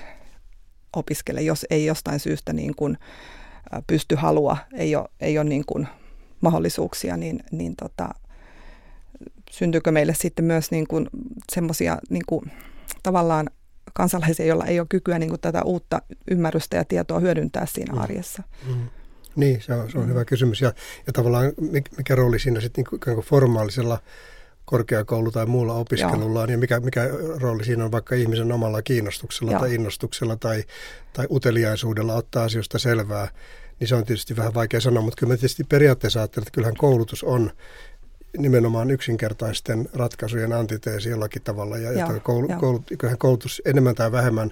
opiskele, 0.96 1.42
jos 1.42 1.66
ei 1.70 1.86
jostain 1.86 2.20
syystä 2.20 2.54
niin 2.54 2.76
kuin, 2.76 2.98
äh, 3.02 3.45
pysty 3.88 4.16
halua, 4.16 4.58
ei 4.74 4.96
ole, 4.96 5.10
ei 5.20 5.38
ole 5.38 5.50
niin 5.50 5.64
kuin 5.66 5.88
mahdollisuuksia, 6.42 7.18
niin, 7.18 7.44
niin 7.52 7.76
tota, 7.76 8.10
syntyykö 9.52 9.92
meille 9.92 10.14
sitten 10.14 10.46
myös 10.46 10.72
niin 10.72 10.88
kuin 10.88 11.10
semmoisia 11.52 11.98
niin 12.10 12.24
kuin, 12.28 12.52
tavallaan 13.04 13.50
kansalaisia, 13.94 14.46
joilla 14.46 14.66
ei 14.66 14.80
ole 14.80 14.88
kykyä 14.90 15.20
niin 15.20 15.30
kuin 15.30 15.42
tätä 15.42 15.64
uutta 15.64 16.02
ymmärrystä 16.32 16.78
ja 16.78 16.86
tietoa 16.86 17.20
hyödyntää 17.20 17.66
siinä 17.66 17.94
mm. 17.94 18.02
arjessa. 18.02 18.44
Mm. 18.68 18.90
Niin, 19.36 19.62
se 19.62 19.74
on, 19.74 19.92
se 19.92 19.98
on 19.98 20.04
mm. 20.04 20.10
hyvä 20.10 20.26
kysymys. 20.26 20.62
Ja, 20.62 20.74
ja 21.08 21.14
tavallaan 21.14 21.54
mikä 21.98 22.16
rooli 22.16 22.40
siinä 22.40 22.60
sitten 22.60 22.86
niin 22.92 23.00
kuin 23.14 23.26
formaalisella 23.26 24.00
korkeakoulu- 24.66 25.32
tai 25.32 25.46
muulla 25.46 25.74
opiskelulla 25.74 26.42
on, 26.42 26.50
ja 26.50 26.58
mikä, 26.58 26.80
mikä 26.80 27.10
rooli 27.42 27.66
siinä 27.66 27.86
on 27.86 27.92
vaikka 27.92 28.16
ihmisen 28.16 28.52
omalla 28.52 28.82
kiinnostuksella 28.82 29.52
Joo. 29.52 29.60
tai 29.60 29.76
innostuksella 29.76 30.36
tai, 30.36 30.64
tai 31.14 31.28
uteliaisuudella 31.32 32.14
ottaa 32.14 32.44
asioista 32.44 32.80
selvää, 32.80 33.28
niin 33.80 33.88
se 33.88 33.96
on 33.96 34.06
tietysti 34.06 34.36
vähän 34.36 34.54
vaikea 34.54 34.82
sanoa, 34.82 35.04
mutta 35.04 35.20
kyllä 35.20 35.34
mä 35.34 35.38
tietysti 35.38 35.64
periaatteessa 35.64 36.20
ajattelen, 36.20 36.44
että 36.44 36.56
kyllähän 36.56 36.78
koulutus 36.78 37.24
on 37.24 37.52
nimenomaan 38.38 38.92
yksinkertaisten 38.92 39.90
ratkaisujen 39.94 40.54
antiteesi 40.54 41.10
jollakin 41.10 41.42
tavalla. 41.42 41.78
Ja, 41.78 41.92
Joo, 41.92 42.20
koulu, 42.24 42.48
koulut, 42.60 42.84
kyllähän 43.00 43.18
koulutus 43.18 43.62
enemmän 43.66 43.96
tai 43.96 44.12
vähemmän 44.12 44.52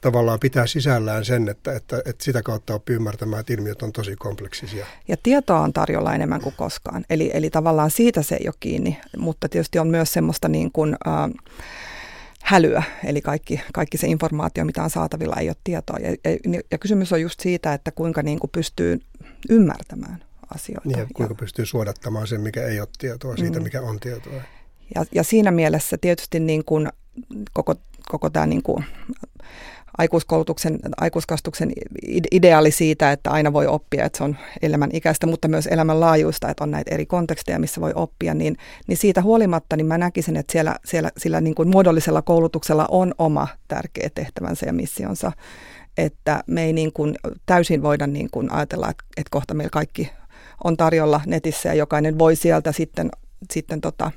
tavallaan 0.00 0.40
pitää 0.40 0.66
sisällään 0.66 1.24
sen, 1.24 1.48
että, 1.48 1.72
että, 1.72 2.02
että 2.04 2.24
sitä 2.24 2.42
kautta 2.42 2.74
oppii 2.74 2.96
ymmärtämään, 2.96 3.40
että 3.40 3.52
ilmiöt 3.52 3.82
on 3.82 3.92
tosi 3.92 4.16
kompleksisia. 4.16 4.86
Ja 5.08 5.16
tietoa 5.22 5.60
on 5.60 5.72
tarjolla 5.72 6.14
enemmän 6.14 6.40
kuin 6.40 6.54
koskaan. 6.58 7.04
Eli, 7.10 7.30
eli 7.34 7.50
tavallaan 7.50 7.90
siitä 7.90 8.22
se 8.22 8.34
ei 8.34 8.48
ole 8.48 8.54
kiinni, 8.60 8.98
mutta 9.16 9.48
tietysti 9.48 9.78
on 9.78 9.88
myös 9.88 10.12
semmoista 10.12 10.48
niin 10.48 10.72
kuin, 10.72 10.96
äh, 11.06 11.30
hälyä, 12.42 12.82
eli 13.04 13.20
kaikki, 13.20 13.60
kaikki 13.72 13.98
se 13.98 14.06
informaatio, 14.06 14.64
mitä 14.64 14.82
on 14.82 14.90
saatavilla, 14.90 15.36
ei 15.36 15.48
ole 15.48 15.56
tietoa. 15.64 15.96
Ja, 15.98 16.10
ja, 16.10 16.60
ja 16.70 16.78
kysymys 16.78 17.12
on 17.12 17.20
just 17.20 17.40
siitä, 17.40 17.74
että 17.74 17.90
kuinka 17.90 18.22
niin 18.22 18.38
kuin 18.38 18.50
pystyy 18.50 19.00
ymmärtämään 19.50 20.24
asioita. 20.54 20.88
Niin, 20.88 20.98
ja 20.98 21.06
kuinka 21.14 21.34
ja, 21.34 21.38
pystyy 21.38 21.66
suodattamaan 21.66 22.26
sen, 22.26 22.40
mikä 22.40 22.66
ei 22.66 22.80
ole 22.80 22.88
tietoa, 22.98 23.36
siitä, 23.36 23.58
mm. 23.58 23.62
mikä 23.62 23.82
on 23.82 24.00
tietoa. 24.00 24.42
Ja, 24.94 25.04
ja 25.12 25.24
siinä 25.24 25.50
mielessä 25.50 25.98
tietysti 26.00 26.40
niin 26.40 26.64
kuin 26.64 26.88
koko, 27.52 27.74
koko 28.08 28.30
tämä 28.30 28.46
niin 28.46 28.62
kuin 28.62 28.84
aikuiskoulutuksen, 29.98 30.78
aikuiskastuksen 30.96 31.72
ideaali 32.32 32.70
siitä, 32.70 33.12
että 33.12 33.30
aina 33.30 33.52
voi 33.52 33.66
oppia, 33.66 34.04
että 34.04 34.18
se 34.18 34.24
on 34.24 34.36
elämän 34.62 34.90
ikäistä, 34.92 35.26
mutta 35.26 35.48
myös 35.48 35.66
elämänlaajuista, 35.66 36.48
että 36.48 36.64
on 36.64 36.70
näitä 36.70 36.94
eri 36.94 37.06
konteksteja, 37.06 37.58
missä 37.58 37.80
voi 37.80 37.92
oppia, 37.94 38.34
niin, 38.34 38.56
niin 38.86 38.96
siitä 38.96 39.22
huolimatta 39.22 39.76
niin 39.76 39.86
mä 39.86 39.98
näkisin, 39.98 40.36
että 40.36 40.52
siellä, 40.52 40.76
siellä 40.84 41.10
sillä 41.16 41.40
niin 41.40 41.54
kuin 41.54 41.68
muodollisella 41.68 42.22
koulutuksella 42.22 42.86
on 42.90 43.14
oma 43.18 43.48
tärkeä 43.68 44.10
tehtävänsä 44.14 44.66
ja 44.66 44.72
missionsa, 44.72 45.32
että 45.98 46.44
me 46.46 46.64
ei 46.64 46.72
niin 46.72 46.92
kuin 46.92 47.14
täysin 47.46 47.82
voida 47.82 48.06
niin 48.06 48.28
kuin 48.30 48.52
ajatella, 48.52 48.90
että, 48.90 49.04
että 49.16 49.30
kohta 49.30 49.54
meillä 49.54 49.70
kaikki 49.70 50.10
on 50.64 50.76
tarjolla 50.76 51.20
netissä 51.26 51.68
ja 51.68 51.74
jokainen 51.74 52.18
voi 52.18 52.36
sieltä 52.36 52.72
sitten 52.72 53.10
sitten 53.52 53.80
tota, 53.80 54.10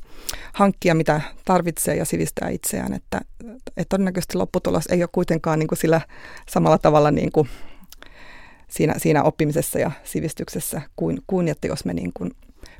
hankkia, 0.53 0.95
mitä 0.95 1.21
tarvitsee 1.45 1.95
ja 1.95 2.05
sivistää 2.05 2.49
itseään. 2.49 2.93
Että, 2.93 3.21
että 3.67 3.89
todennäköisesti 3.89 4.37
lopputulos 4.37 4.87
ei 4.87 5.03
ole 5.03 5.09
kuitenkaan 5.11 5.59
niin 5.59 5.67
kuin 5.67 5.79
sillä 5.79 6.01
samalla 6.49 6.77
tavalla 6.77 7.11
niin 7.11 7.31
kuin 7.31 7.49
siinä, 8.69 8.93
siinä 8.97 9.23
oppimisessa 9.23 9.79
ja 9.79 9.91
sivistyksessä 10.03 10.81
kuin, 10.95 11.21
kuin 11.27 11.47
että 11.47 11.67
jos 11.67 11.85
me 11.85 11.93
niin 11.93 12.11
kuin 12.13 12.31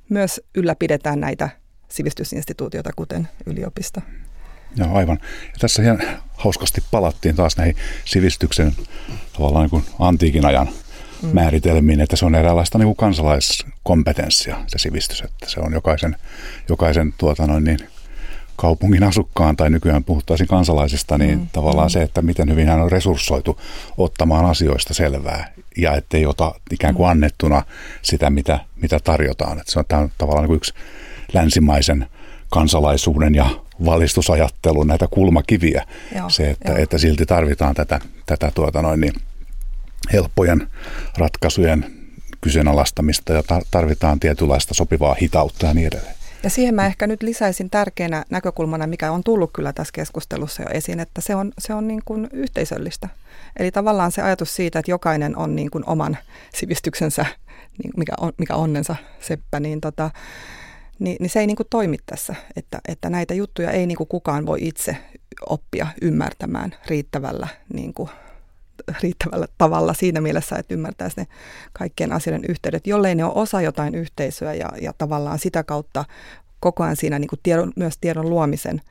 myös 0.09 0.41
ylläpidetään 0.55 1.19
näitä 1.19 1.49
sivistysinstituutioita, 1.89 2.89
kuten 2.95 3.27
yliopisto. 3.45 4.01
Joo, 4.75 4.95
aivan. 4.95 5.17
Ja 5.21 5.57
tässä 5.59 5.83
ihan 5.83 6.01
hauskasti 6.33 6.83
palattiin 6.91 7.35
taas 7.35 7.57
näihin 7.57 7.75
sivistyksen 8.05 8.75
tavallaan 9.33 9.63
niin 9.63 9.69
kuin 9.69 9.83
antiikin 9.99 10.45
ajan 10.45 10.69
mm. 11.23 11.29
määritelmiin, 11.33 12.01
että 12.01 12.15
se 12.15 12.25
on 12.25 12.35
eräänlaista 12.35 12.77
niin 12.77 12.85
kuin 12.87 12.95
kansalaiskompetenssia 12.95 14.57
se 14.67 14.77
sivistys, 14.77 15.21
että 15.21 15.49
se 15.49 15.59
on 15.59 15.73
jokaisen, 15.73 16.15
jokaisen 16.69 17.13
tuota 17.17 17.47
noin 17.47 17.63
niin, 17.63 17.79
kaupungin 18.55 19.03
asukkaan 19.03 19.57
tai 19.57 19.69
nykyään 19.69 20.03
puhuttaisiin 20.03 20.47
kansalaisista, 20.47 21.17
niin 21.17 21.39
mm. 21.39 21.47
tavallaan 21.51 21.87
mm. 21.87 21.91
se, 21.91 22.01
että 22.01 22.21
miten 22.21 22.49
hyvin 22.49 22.67
hän 22.67 22.81
on 22.81 22.91
resurssoitu 22.91 23.59
ottamaan 23.97 24.45
asioista 24.45 24.93
selvää 24.93 25.53
ja 25.77 25.95
ettei 25.95 26.25
ota 26.25 26.55
ikään 26.71 26.95
kuin 26.95 27.07
mm. 27.07 27.11
annettuna 27.11 27.63
sitä, 28.01 28.29
mitä, 28.29 28.59
mitä 28.81 28.99
tarjotaan. 28.99 29.59
Että 29.59 29.71
se 29.71 29.79
on, 29.79 29.85
tämä 29.87 30.01
on 30.01 30.11
tavallaan 30.17 30.47
niin 30.47 30.55
yksi 30.55 30.73
länsimaisen 31.33 32.07
kansalaisuuden 32.49 33.35
ja 33.35 33.49
valistusajattelun 33.85 34.87
näitä 34.87 35.07
kulmakiviä. 35.07 35.85
Joo, 36.15 36.29
se, 36.29 36.49
että, 36.49 36.75
että 36.75 36.97
silti 36.97 37.25
tarvitaan 37.25 37.75
tätä, 37.75 37.99
tätä 38.25 38.51
tuota 38.55 38.81
noin 38.81 39.01
niin, 39.01 39.13
helppojen 40.13 40.67
ratkaisujen 41.17 41.85
kyseenalaistamista 42.41 43.33
ja 43.33 43.43
tarvitaan 43.71 44.19
tietynlaista 44.19 44.73
sopivaa 44.73 45.15
hitautta 45.21 45.65
ja 45.65 45.73
niin 45.73 45.87
edelleen. 45.87 46.15
Ja 46.43 46.49
siihen 46.49 46.75
mä 46.75 46.85
ehkä 46.85 47.07
nyt 47.07 47.23
lisäisin 47.23 47.69
tärkeänä 47.69 48.25
näkökulmana, 48.29 48.87
mikä 48.87 49.11
on 49.11 49.23
tullut 49.23 49.51
kyllä 49.53 49.73
tässä 49.73 49.91
keskustelussa 49.93 50.61
jo 50.61 50.69
esiin, 50.73 50.99
että 50.99 51.21
se 51.21 51.35
on, 51.35 51.51
se 51.57 51.73
on 51.73 51.87
niin 51.87 52.01
kuin 52.05 52.27
yhteisöllistä. 52.33 53.09
Eli 53.59 53.71
tavallaan 53.71 54.11
se 54.11 54.21
ajatus 54.21 54.55
siitä, 54.55 54.79
että 54.79 54.91
jokainen 54.91 55.37
on 55.37 55.55
niin 55.55 55.71
kuin 55.71 55.83
oman 55.87 56.17
sivistyksensä, 56.53 57.25
niin 57.83 57.91
mikä, 57.97 58.13
on, 58.19 58.33
mikä 58.37 58.55
onnensa 58.55 58.95
seppä, 59.19 59.59
niin, 59.59 59.81
tota, 59.81 60.11
niin, 60.99 61.17
niin 61.19 61.29
se 61.29 61.39
ei 61.39 61.47
niin 61.47 61.57
kuin 61.57 61.67
toimi 61.69 61.97
tässä. 62.05 62.35
Että, 62.55 62.81
että 62.87 63.09
näitä 63.09 63.33
juttuja 63.33 63.71
ei 63.71 63.87
niin 63.87 63.97
kuin 63.97 64.07
kukaan 64.07 64.45
voi 64.45 64.59
itse 64.61 64.97
oppia 65.49 65.87
ymmärtämään 66.01 66.75
riittävällä 66.87 67.47
niin 67.73 67.93
kuin 67.93 68.09
riittävällä 69.01 69.47
tavalla 69.57 69.93
siinä 69.93 70.21
mielessä, 70.21 70.55
että 70.55 70.73
ymmärtäisi 70.73 71.19
ne 71.19 71.27
kaikkien 71.73 72.11
asioiden 72.11 72.45
yhteydet, 72.49 72.87
jollei 72.87 73.15
ne 73.15 73.25
ole 73.25 73.33
osa 73.35 73.61
jotain 73.61 73.95
yhteisöä 73.95 74.53
ja, 74.53 74.69
ja 74.81 74.93
tavallaan 74.97 75.39
sitä 75.39 75.63
kautta 75.63 76.05
koko 76.59 76.83
ajan 76.83 76.95
siinä 76.95 77.19
niin 77.19 77.29
kuin 77.29 77.39
tiedon, 77.43 77.73
myös 77.75 77.97
tiedon 78.01 78.29
luomisen 78.29 78.81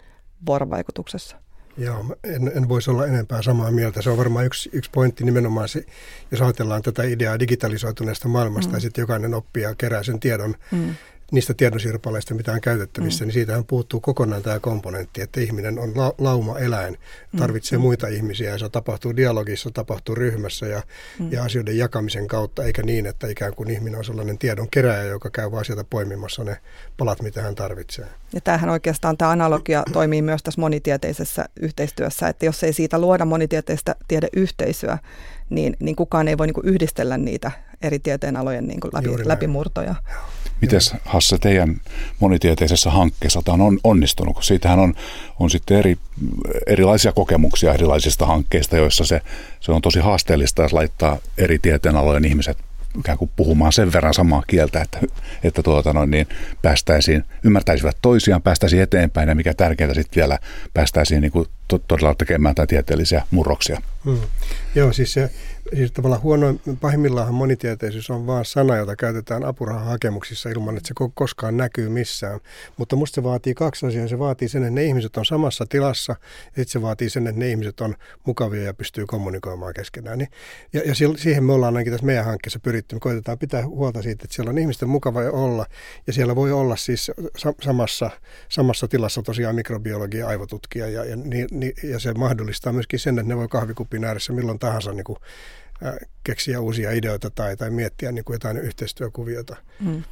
vuorovaikutuksessa. 0.47 1.37
Joo, 1.77 2.17
en, 2.25 2.53
en 2.55 2.69
voisi 2.69 2.91
olla 2.91 3.07
enempää 3.07 3.43
samaa 3.43 3.71
mieltä. 3.71 4.03
Se 4.03 4.11
on 4.11 4.17
varmaan 4.19 4.47
yksi, 4.47 4.71
yksi 4.73 4.91
pointti 4.91 5.25
nimenomaan 5.25 5.69
se, 5.69 5.85
jos 6.31 6.43
ajatellaan 6.43 6.83
tätä 6.83 7.03
ideaa 7.03 7.39
digitalisoituneesta 7.39 8.29
maailmasta 8.29 8.71
mm. 8.71 8.75
ja 8.77 8.81
sitten 8.81 9.03
jokainen 9.03 9.35
oppija 9.35 9.75
kerää 9.75 10.03
sen 10.03 10.21
tiedon 10.21 10.55
mm 10.71 10.95
niistä 11.33 11.55
tiedonsirpaleista, 11.55 12.35
mitä 12.35 12.53
on 12.53 12.61
käytettävissä, 12.61 13.25
mm. 13.25 13.27
niin 13.27 13.35
siitähän 13.35 13.65
puuttuu 13.65 14.01
kokonaan 14.01 14.43
tämä 14.43 14.61
komponentti, 14.61 15.21
että 15.21 15.41
ihminen 15.41 15.79
on 15.79 15.93
la- 15.97 16.15
lauma-eläin, 16.19 16.99
tarvitsee 17.37 17.79
mm. 17.79 17.83
muita 17.83 18.09
ihmisiä 18.09 18.51
ja 18.51 18.59
se 18.59 18.69
tapahtuu 18.69 19.17
dialogissa, 19.17 19.71
tapahtuu 19.71 20.15
ryhmässä 20.15 20.67
ja, 20.67 20.83
mm. 21.19 21.33
ja 21.33 21.45
asioiden 21.45 21.79
jakamisen 21.79 22.29
kautta, 22.29 22.65
eikä 22.65 22.83
niin, 22.83 23.07
että 23.07 23.27
ikään 23.27 23.55
kuin 23.55 23.71
ihminen 23.71 23.99
on 23.99 24.05
sellainen 24.05 24.39
tiedon 24.39 24.71
keräjä, 24.71 25.03
joka 25.03 25.31
käy 25.31 25.51
vaan 25.51 25.65
sieltä 25.65 25.85
poimimassa 25.85 26.45
ne 26.45 26.57
palat, 26.97 27.23
mitä 27.23 27.43
hän 27.43 27.55
tarvitsee. 27.55 28.07
Ja 28.33 28.41
tämähän 28.41 28.71
oikeastaan 28.71 29.17
tämä 29.17 29.31
analogia 29.31 29.83
toimii 29.93 30.23
myös 30.23 30.43
tässä 30.43 30.61
monitieteisessä 30.61 31.45
yhteistyössä, 31.61 32.29
että 32.29 32.47
jos 32.47 32.63
ei 32.63 32.73
siitä 32.73 32.99
luoda 32.99 33.25
monitieteistä 33.25 33.97
tiedeyhteisöä, 34.09 34.99
niin, 35.51 35.77
niin 35.81 35.97
kukaan 35.97 36.29
ei 36.29 36.39
voi 36.39 36.47
niin 36.47 36.55
yhdistellä 36.65 37.19
niitä 37.19 37.51
eri 37.83 37.99
tieteenalojen 37.99 38.67
niin 38.69 38.81
kuin 38.81 38.91
läpi, 38.95 39.29
läpimurtoja. 39.29 39.95
Miten 40.61 40.81
Hasse 41.05 41.39
teidän 41.39 41.81
monitieteisessä 42.21 42.91
hankkeessa 42.91 43.43
tämä 43.45 43.65
on 43.65 43.79
onnistunut? 43.85 44.37
Siitähän 44.41 44.79
on, 44.79 44.95
on 45.39 45.51
sitten 45.51 45.77
eri, 45.77 45.99
erilaisia 46.67 47.13
kokemuksia 47.13 47.75
erilaisista 47.75 48.27
hankkeista, 48.27 48.77
joissa 48.77 49.05
se, 49.05 49.21
se 49.61 49.73
on 49.73 49.83
tosi 49.83 50.01
haasteellista, 50.01 50.63
jos 50.63 50.73
laittaa 50.73 51.19
eri 51.39 51.59
tieteenalojen 51.59 52.25
ihmiset 52.25 52.59
ikään 52.99 53.19
kuin 53.19 53.31
puhumaan 53.37 53.73
sen 53.73 53.93
verran 53.93 54.15
samaa 54.15 54.43
kieltä, 54.47 54.83
että, 54.83 54.99
että 55.45 55.63
tuota 55.63 55.93
noin, 55.93 56.11
niin 56.11 56.27
päästäisiin, 56.63 57.25
ymmärtäisivät 57.43 57.97
toisiaan, 58.03 58.43
päästäisiin 58.43 58.83
eteenpäin 58.83 59.29
ja 59.29 59.35
mikä 59.35 59.55
tärkeintä 59.55 59.95
sitten 59.95 60.21
vielä 60.21 60.39
päästäisiin 60.75 61.21
niin 61.21 61.33
kuin 61.33 61.47
to, 61.69 61.79
todella 61.79 62.15
tekemään 62.15 62.55
tätä 62.55 62.67
tieteellisiä 62.67 63.23
murroksia. 63.31 63.83
Hmm. 64.05 64.21
Joo, 64.75 64.93
siis 64.93 65.13
se 65.13 65.31
siis 65.77 65.93
tavallaan 65.93 66.23
huono, 66.23 66.55
pahimmillaan 66.81 67.35
monitieteisyys 67.35 68.11
on 68.11 68.27
vain 68.27 68.45
sana, 68.45 68.77
jota 68.77 68.97
käytetään 68.97 69.45
apurahahakemuksissa 69.45 70.51
ilman, 70.51 70.77
että 70.77 70.89
se 70.89 70.95
koskaan 71.15 71.57
näkyy 71.57 71.89
missään. 71.89 72.41
Mutta 72.77 72.97
musta 72.97 73.15
se 73.15 73.23
vaatii 73.23 73.55
kaksi 73.55 73.87
asiaa. 73.87 74.09
Se 74.09 74.19
vaatii 74.19 74.49
sen, 74.49 74.63
että 74.63 74.75
ne 74.75 74.85
ihmiset 74.85 75.17
on 75.17 75.27
samassa 75.27 75.67
tilassa, 75.69 76.13
ja 76.13 76.47
sitten 76.47 76.69
se 76.69 76.83
vaatii 76.83 77.11
sen, 77.11 77.27
että 77.27 77.39
ne 77.39 77.51
ihmiset 77.51 77.81
on 77.81 77.95
mukavia 78.27 78.63
ja 78.63 78.75
pystyy 78.75 79.07
kommunikoimaan 79.07 79.75
keskenään. 79.75 80.19
Niin, 80.19 80.29
ja, 80.73 80.81
ja 80.85 80.95
siihen 81.17 81.45
me 81.45 81.53
ollaan 81.53 81.77
ainakin 81.77 81.93
tässä 81.93 82.07
meidän 82.07 82.25
hankkeessa 82.25 82.61
pyritty. 82.61 82.97
Me 82.97 83.01
koitetaan 83.01 83.39
pitää 83.39 83.67
huolta 83.67 84.03
siitä, 84.03 84.25
että 84.25 84.35
siellä 84.35 84.51
on 84.51 84.59
ihmisten 84.59 84.89
mukava 84.89 85.21
olla, 85.21 85.67
ja 86.07 86.13
siellä 86.13 86.37
voi 86.37 86.53
olla 86.53 86.77
siis 86.77 87.11
samassa, 87.63 88.11
samassa 88.49 88.89
tilassa 88.89 89.23
tosiaan 89.23 89.55
mikrobiologia, 89.55 90.29
aivotutkija, 90.29 90.89
ja, 90.89 91.05
ja, 91.05 91.17
niin, 91.17 91.73
ja 91.83 91.99
se 91.99 92.15
mahdollistaa 92.15 92.73
myöskin 92.73 92.99
sen, 92.99 93.19
että 93.19 93.29
ne 93.29 93.37
voi 93.37 93.49
kahvikupin 93.49 94.05
ääressä 94.05 94.33
milloin 94.33 94.59
tahansa 94.59 94.93
niin 94.93 95.05
kuin 95.05 95.19
keksiä 96.25 96.61
uusia 96.61 96.93
ideoita 96.93 97.31
tai, 97.31 97.57
tai 97.57 97.71
miettiä 97.71 98.13
niin 98.13 98.25
kuin 98.25 98.35
jotain 98.35 98.57
yhteistyökuviota. 98.57 99.57
Mm. 99.81 100.03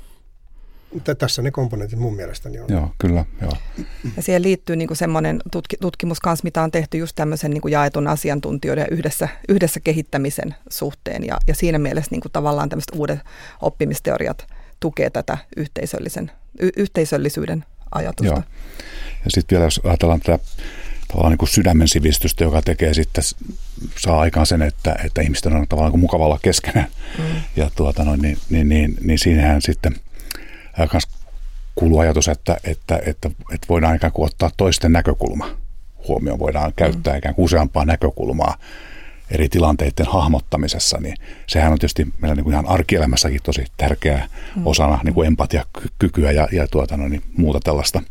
Tässä 1.18 1.42
ne 1.42 1.50
komponentit 1.50 1.98
mun 1.98 2.16
mielestäni 2.16 2.58
on. 2.60 2.66
Joo, 2.68 2.94
kyllä. 2.98 3.24
Joo. 3.42 3.52
Ja 4.16 4.22
siihen 4.22 4.42
liittyy 4.42 4.76
niin 4.76 4.88
kuin 4.88 4.96
semmoinen 4.96 5.40
tutki, 5.52 5.76
tutkimus 5.80 6.20
kanssa, 6.20 6.44
mitä 6.44 6.62
on 6.62 6.70
tehty 6.70 6.98
just 6.98 7.16
tämmöisen 7.16 7.50
niin 7.50 7.60
kuin 7.60 7.72
jaetun 7.72 8.06
asiantuntijoiden 8.06 8.86
yhdessä, 8.90 9.28
yhdessä 9.48 9.80
kehittämisen 9.80 10.54
suhteen. 10.70 11.24
Ja, 11.24 11.38
ja 11.46 11.54
siinä 11.54 11.78
mielessä 11.78 12.10
niin 12.10 12.20
kuin 12.20 12.32
tavallaan 12.32 12.68
tämmöiset 12.68 12.92
uudet 12.94 13.18
oppimisteoriat 13.62 14.46
tukee 14.80 15.10
tätä 15.10 15.38
yhteisöllisen, 15.56 16.30
y, 16.60 16.68
yhteisöllisyyden 16.76 17.64
ajatusta. 17.90 18.32
Joo. 18.32 18.42
Ja 19.24 19.30
sitten 19.30 19.56
vielä 19.56 19.66
jos 19.66 19.80
ajatellaan 19.84 20.20
tätä 20.20 20.38
tavallaan 21.10 21.30
niin 21.32 21.38
kuin 21.38 21.48
sydämen 21.48 21.88
sivistystä, 21.88 22.44
joka 22.44 22.62
tekee 22.62 22.94
sitten, 22.94 23.24
saa 23.98 24.20
aikaan 24.20 24.46
sen, 24.46 24.62
että, 24.62 24.96
että 25.04 25.22
ihmisten 25.22 25.56
on 25.56 25.68
tavallaan 25.68 25.92
niin 25.92 26.00
mukava 26.00 26.24
olla 26.24 26.38
keskenään. 26.42 26.88
Mm. 27.18 27.24
Ja 27.56 27.70
tuota 27.76 28.04
noin, 28.04 28.22
niin, 28.22 28.38
niin, 28.50 28.68
niin, 28.68 28.96
niin 29.04 29.18
siinähän 29.18 29.62
sitten 29.62 29.96
myös 30.92 31.06
kuuluu 31.74 31.98
ajatus, 31.98 32.28
että, 32.28 32.56
että, 32.64 33.00
että, 33.06 33.30
että 33.52 33.66
voidaan 33.68 33.96
ikään 33.96 34.12
kuin 34.12 34.26
ottaa 34.26 34.50
toisten 34.56 34.92
näkökulma 34.92 35.50
huomioon, 36.08 36.38
voidaan 36.38 36.72
käyttää 36.76 37.12
mm. 37.12 37.18
ikään 37.18 37.34
kuin 37.34 37.44
useampaa 37.44 37.84
näkökulmaa 37.84 38.56
eri 39.30 39.48
tilanteiden 39.48 40.06
hahmottamisessa, 40.06 40.98
niin 41.00 41.14
sehän 41.46 41.72
on 41.72 41.78
tietysti 41.78 42.06
meillä 42.20 42.34
niin 42.34 42.44
kuin 42.44 42.52
ihan 42.52 42.66
arkielämässäkin 42.66 43.40
tosi 43.42 43.64
tärkeä 43.76 44.28
mm. 44.56 44.66
osana 44.66 45.00
niin 45.04 45.14
kuin 45.14 45.26
empatiakykyä 45.26 46.32
ja, 46.32 46.48
ja 46.52 46.68
tuota, 46.68 46.96
no, 46.96 47.08
niin 47.08 47.22
muuta 47.36 47.60
tällaista 47.64 48.02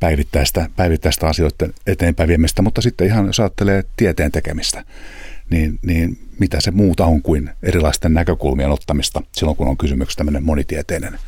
päivittäistä, 0.00 0.70
päivittäistä 0.76 1.26
asioiden 1.26 1.74
eteenpäin 1.86 2.28
viemistä, 2.28 2.62
mutta 2.62 2.82
sitten 2.82 3.06
ihan 3.06 3.26
jos 3.26 3.40
ajattelee 3.40 3.84
tieteen 3.96 4.32
tekemistä, 4.32 4.84
niin, 5.50 5.78
niin 5.82 6.18
mitä 6.38 6.60
se 6.60 6.70
muuta 6.70 7.04
on 7.04 7.22
kuin 7.22 7.50
erilaisten 7.62 8.14
näkökulmien 8.14 8.70
ottamista 8.70 9.22
silloin, 9.32 9.56
kun 9.56 9.68
on 9.68 9.76
kysymyksessä 9.76 10.18
tämmöinen 10.18 10.44
monitieteinen 10.44 11.18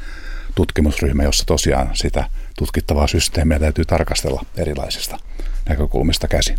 tutkimusryhmä, 0.55 1.23
jossa 1.23 1.47
tosiaan 1.47 1.91
sitä 1.93 2.25
tutkittavaa 2.59 3.07
systeemiä 3.07 3.59
täytyy 3.59 3.85
tarkastella 3.85 4.45
erilaisista 4.57 5.19
näkökulmista 5.69 6.29
käsin. 6.29 6.59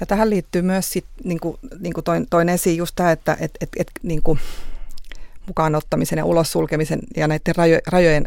Ja 0.00 0.06
tähän 0.06 0.30
liittyy 0.30 0.62
myös 0.62 0.90
sit, 0.90 1.04
niin 1.24 1.40
kuin, 1.40 1.58
niin 1.78 1.92
kuin 1.92 2.04
toin, 2.04 2.26
toin 2.30 2.48
esiin 2.48 2.76
just 2.76 2.92
tämä, 2.96 3.12
että 3.12 3.36
et, 3.40 3.50
et, 3.60 3.68
et, 3.76 3.90
niin 4.02 4.22
kuin 4.22 4.38
mukaan 5.46 5.74
ottamisen 5.74 6.16
ja 6.16 6.24
ulos 6.24 6.52
sulkemisen 6.52 7.00
ja 7.16 7.28
näiden 7.28 7.56
rajo, 7.56 7.78
rajojen 7.86 8.26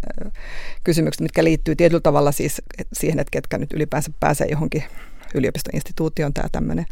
kysymykset, 0.83 1.21
mitkä 1.21 1.43
liittyy 1.43 1.75
tietyllä 1.75 2.01
tavalla 2.01 2.31
siis 2.31 2.62
siihen, 2.93 3.19
että 3.19 3.31
ketkä 3.31 3.57
nyt 3.57 3.73
ylipäänsä 3.73 4.12
pääsee 4.19 4.47
johonkin 4.47 4.83
yliopistoinstituutioon 5.33 6.33
tämä 6.33 6.49
tämmöinen 6.51 6.86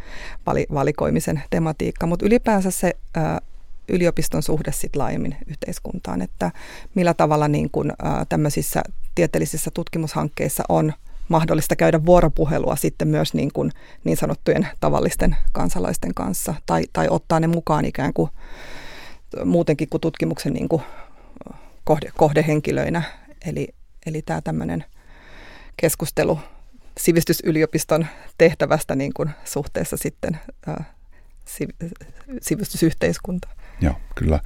vali, 0.45 0.65
valikoimisen 0.73 1.43
tematiikka, 1.49 2.07
mutta 2.07 2.25
ylipäänsä 2.25 2.71
se 2.71 2.95
ää, 3.15 3.41
yliopiston 3.87 4.43
suhde 4.43 4.71
sitten 4.71 4.99
laajemmin 4.99 5.35
yhteiskuntaan, 5.47 6.21
että 6.21 6.51
millä 6.95 7.13
tavalla 7.13 7.47
niin 7.47 7.69
kun, 7.71 7.93
ää, 8.03 8.25
tämmöisissä 8.29 8.83
tieteellisissä 9.15 9.71
tutkimushankkeissa 9.73 10.63
on 10.69 10.93
mahdollista 11.31 11.75
käydä 11.75 12.05
vuoropuhelua 12.05 12.75
sitten 12.75 13.07
myös 13.07 13.33
niin, 13.33 13.53
kuin 13.53 13.71
niin 14.03 14.17
sanottujen 14.17 14.67
tavallisten 14.79 15.35
kansalaisten 15.51 16.13
kanssa 16.13 16.53
tai, 16.65 16.83
tai 16.93 17.07
ottaa 17.09 17.39
ne 17.39 17.47
mukaan 17.47 17.85
ikään 17.85 18.13
kuin 18.13 18.31
muutenkin 19.45 19.89
kuin 19.89 20.01
tutkimuksen 20.01 20.53
niin 20.53 20.69
kuin 20.69 20.81
kohde, 21.83 22.11
kohdehenkilöinä. 22.17 23.03
Eli, 23.45 23.67
eli 24.05 24.21
tämä 24.21 24.41
tämmöinen 24.41 24.85
keskustelu 25.77 26.39
sivistysyliopiston 26.99 28.07
tehtävästä 28.37 28.95
niin 28.95 29.13
kuin 29.13 29.29
suhteessa 29.45 29.97
sitten 29.97 30.39
ää, 30.67 30.83
sivistysyhteiskuntaan. 32.41 33.55
Joo, 33.81 33.95
kyllä. 34.15 34.39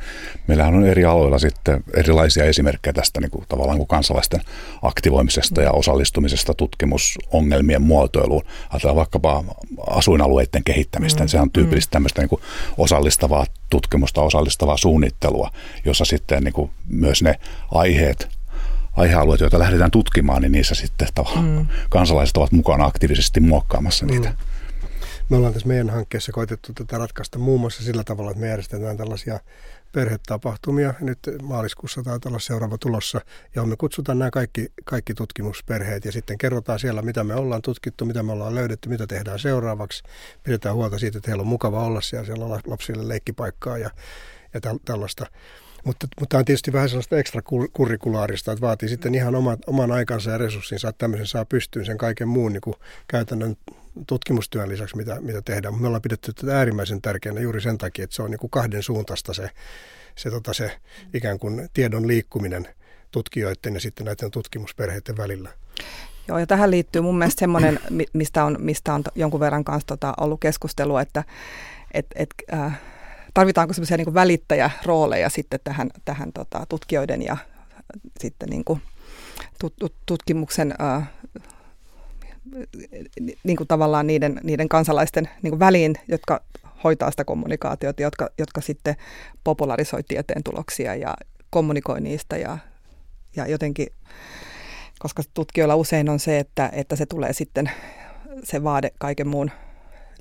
Meillähän 0.48 0.76
on 0.76 0.86
eri 0.86 1.06
aloilla 1.06 1.39
sitten 1.39 1.84
erilaisia 1.93 2.43
esimerkkejä 2.43 2.93
tästä 2.93 3.21
niin 3.21 3.32
kuin, 3.32 3.45
tavallaan 3.50 3.78
kuin 3.78 3.88
kansalaisten 3.88 4.41
aktivoimisesta 4.82 5.62
ja 5.62 5.71
osallistumisesta 5.71 6.54
tutkimusongelmien 6.54 7.82
muotoiluun. 7.82 8.43
Ajatellaan 8.69 8.95
vaikkapa 8.95 9.43
asuinalueiden 9.88 10.63
kehittämistä, 10.63 11.24
mm. 11.24 11.28
sehän 11.28 11.43
on 11.43 11.52
tyypillistä 11.52 11.91
tämmöistä 11.91 12.21
niin 12.21 12.30
kuin 12.30 12.41
osallistavaa 12.78 13.45
tutkimusta, 13.69 14.21
osallistavaa 14.21 14.78
suunnittelua, 14.78 15.52
jossa 15.86 16.06
sitten 16.06 16.43
niin 16.43 16.54
kuin 16.54 16.71
myös 16.88 17.21
ne 17.24 17.39
aiheet, 17.71 18.30
aihealueet, 18.93 19.41
joita 19.41 19.60
lähdetään 19.60 19.91
tutkimaan, 19.91 20.41
niin 20.41 20.52
niissä 20.52 20.76
sitten 20.76 21.08
tavallaan 21.15 21.45
mm. 21.45 21.67
kansalaiset 21.89 22.38
ovat 22.38 22.52
mukana 22.52 22.86
aktiivisesti 22.86 23.39
muokkaamassa 23.39 24.06
niitä. 24.06 24.30
Mm. 24.30 24.55
Me 25.30 25.38
ollaan 25.38 25.54
tässä 25.54 25.68
meidän 25.68 25.90
hankkeessa 25.90 26.32
koitettu 26.32 26.74
tätä 26.74 26.98
ratkaista 26.98 27.40
muun 27.40 27.60
muassa 27.60 27.84
sillä 27.84 28.04
tavalla, 28.04 28.32
että 28.32 28.42
me 28.42 28.48
järjestetään 28.48 28.98
tällaisia 28.98 29.40
perhetapahtumia. 29.92 30.94
Nyt 31.00 31.20
maaliskuussa 31.44 32.04
taitaa 32.04 32.30
olla 32.30 32.40
seuraava 32.40 32.78
tulossa, 32.78 33.22
ja 33.56 33.64
me 33.64 33.76
kutsutaan 33.76 34.20
nämä 34.20 34.32
kaikki, 34.32 34.72
kaikki 34.84 35.14
tutkimusperheet 35.14 36.06
ja 36.06 36.12
sitten 36.12 36.38
kerrotaan 36.38 36.80
siellä, 36.80 37.02
mitä 37.02 37.24
me 37.24 37.36
ollaan 37.36 37.62
tutkittu, 37.62 38.06
mitä 38.06 38.24
me 38.24 38.32
ollaan 38.32 38.56
löydetty, 38.56 38.90
mitä 38.90 39.08
tehdään 39.08 39.40
seuraavaksi. 39.40 40.04
Pidetään 40.44 40.76
huolta 40.76 41.00
siitä, 41.00 41.18
että 41.18 41.32
heillä 41.32 41.42
on 41.42 41.48
mukava 41.48 41.86
olla 41.86 42.02
siellä, 42.02 42.26
siellä 42.26 42.46
on 42.46 42.62
lapsille 42.66 43.08
leikkipaikkaa 43.08 43.78
ja, 43.78 43.90
ja 44.54 44.62
tällaista. 44.86 45.26
Mutta, 45.86 46.08
mutta 46.19 46.34
tämä 46.34 46.39
on 46.39 46.45
tietysti 46.45 46.74
vähän 46.74 46.89
sellaista 46.89 47.17
ekstra 47.17 47.41
kurrikulaarista, 47.74 48.52
että 48.52 48.62
vaatii 48.62 48.89
sitten 48.89 49.15
ihan 49.15 49.36
oman, 49.36 49.58
oman 49.67 49.91
aikansa 49.91 50.32
ja 50.32 50.38
resurssinsa, 50.38 50.89
että 50.89 51.00
tämmöisen 51.00 51.28
saa 51.28 51.45
pystyyn 51.45 51.86
sen 51.86 51.98
kaiken 51.98 52.28
muun 52.28 52.54
niin 52.54 52.62
kuin 52.62 52.76
käytännön 53.08 53.56
tutkimustyön 54.08 54.69
lisäksi, 54.69 54.98
mitä, 54.98 55.21
mitä 55.21 55.41
tehdään. 55.41 55.82
Me 55.82 55.88
ollaan 55.88 56.02
pidetty 56.02 56.34
tätä 56.34 56.58
äärimmäisen 56.58 57.02
tärkeänä 57.02 57.41
juuri 57.41 57.62
sen 57.62 57.78
takia, 57.78 58.04
että 58.04 58.15
se 58.15 58.21
on 58.21 58.32
niin 58.32 58.39
kuin 58.39 58.50
kahden 58.50 58.84
suuntaista 58.84 59.34
se, 59.34 59.50
se, 60.15 60.30
tota, 60.30 60.54
se 60.54 60.71
ikään 61.13 61.39
kuin 61.39 61.69
tiedon 61.74 62.08
liikkuminen 62.08 62.67
tutkijoiden 63.12 63.74
ja 63.74 63.80
sitten 63.80 64.06
näiden 64.06 64.32
tutkimusperheiden 64.32 65.17
välillä. 65.17 65.50
Joo, 66.28 66.39
ja 66.39 66.48
tähän 66.48 66.71
liittyy 66.71 67.02
mun 67.02 67.17
mielestä 67.17 67.39
semmoinen, 67.39 67.80
mistä 68.13 68.45
on, 68.45 68.58
mistä 68.60 68.93
on 68.93 69.04
jonkun 69.15 69.39
verran 69.39 69.63
kanssa 69.63 69.88
tota, 69.88 70.13
ollut 70.19 70.39
keskustelua, 70.39 71.02
että 71.02 71.24
et, 71.93 72.06
et, 72.15 72.30
äh, 72.54 72.82
tarvitaanko 73.36 73.74
semmoisia 73.74 73.98
niin 73.98 74.13
välittäjärooleja 74.13 75.30
sitten 75.30 75.60
tähän, 75.63 75.89
tähän 76.06 76.34
tota, 76.34 76.65
tutkijoiden 76.69 77.21
ja 77.21 77.38
sitten 78.19 78.50
niin 78.50 78.63
kuin 78.63 78.82
tut, 79.60 79.74
tut, 79.80 79.93
tutkimuksen 80.06 80.74
äh, 80.82 81.10
niin 83.43 83.58
kuin 83.58 83.67
tavallaan 83.67 84.08
niiden, 84.08 84.39
niiden 84.43 84.69
kansalaisten 84.69 85.30
niin 85.41 85.52
kuin 85.52 85.60
väliin, 85.60 85.95
jotka 86.08 86.41
hoitaa 86.84 87.12
sitä 87.12 87.26
kommunikaatiota, 87.26 88.02
jotka, 88.02 88.30
jotka 88.38 88.62
sitten 88.62 88.95
popularisoi 89.43 90.04
tieteen 90.04 90.43
tuloksia 90.43 90.95
ja 90.95 91.13
kommunikoi 91.50 92.02
niistä 92.02 92.38
ja, 92.38 92.58
ja 93.36 93.48
jotenkin, 93.48 93.88
koska 95.00 95.24
tutkijoilla 95.34 95.76
usein 95.76 96.10
on 96.10 96.19
se, 96.19 96.39
että, 96.39 96.69
että 96.74 96.95
se 96.95 97.06
tulee 97.06 97.34
sitten 97.34 97.71
se 98.43 98.63
vaade 98.63 98.91
kaiken 99.00 99.28
muun 99.28 99.52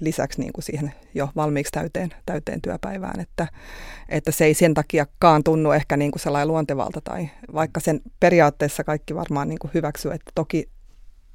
lisäksi 0.01 0.41
niin 0.41 0.53
kuin 0.53 0.65
siihen 0.65 0.93
jo 1.15 1.29
valmiiksi 1.37 1.73
täyteen, 1.73 2.11
täyteen 2.27 2.63
työpäivään, 2.63 3.21
että, 3.21 3.47
että 4.09 4.31
se 4.31 4.45
ei 4.45 4.55
sen 4.55 4.75
takiakaan 4.75 5.45
tunnu 5.45 5.73
ehkä 5.73 5.97
niin 5.97 6.11
kuin 6.11 6.21
sellainen 6.21 6.49
luontevalta 6.49 7.01
tai 7.01 7.31
vaikka 7.55 7.81
sen 7.81 8.01
periaatteessa 8.21 8.85
kaikki 8.85 9.15
varmaan 9.15 9.49
niin 9.49 9.59
kuin 9.59 9.71
hyväksyy, 9.75 10.13
että 10.13 10.33
toki 10.35 10.69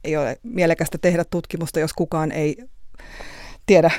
ei 0.04 0.18
ole 0.18 0.38
mielekästä 0.44 0.98
tehdä 0.98 1.24
tutkimusta, 1.24 1.80
jos 1.80 1.94
kukaan 1.94 2.32
ei 2.32 2.64
tiedä 3.66 3.92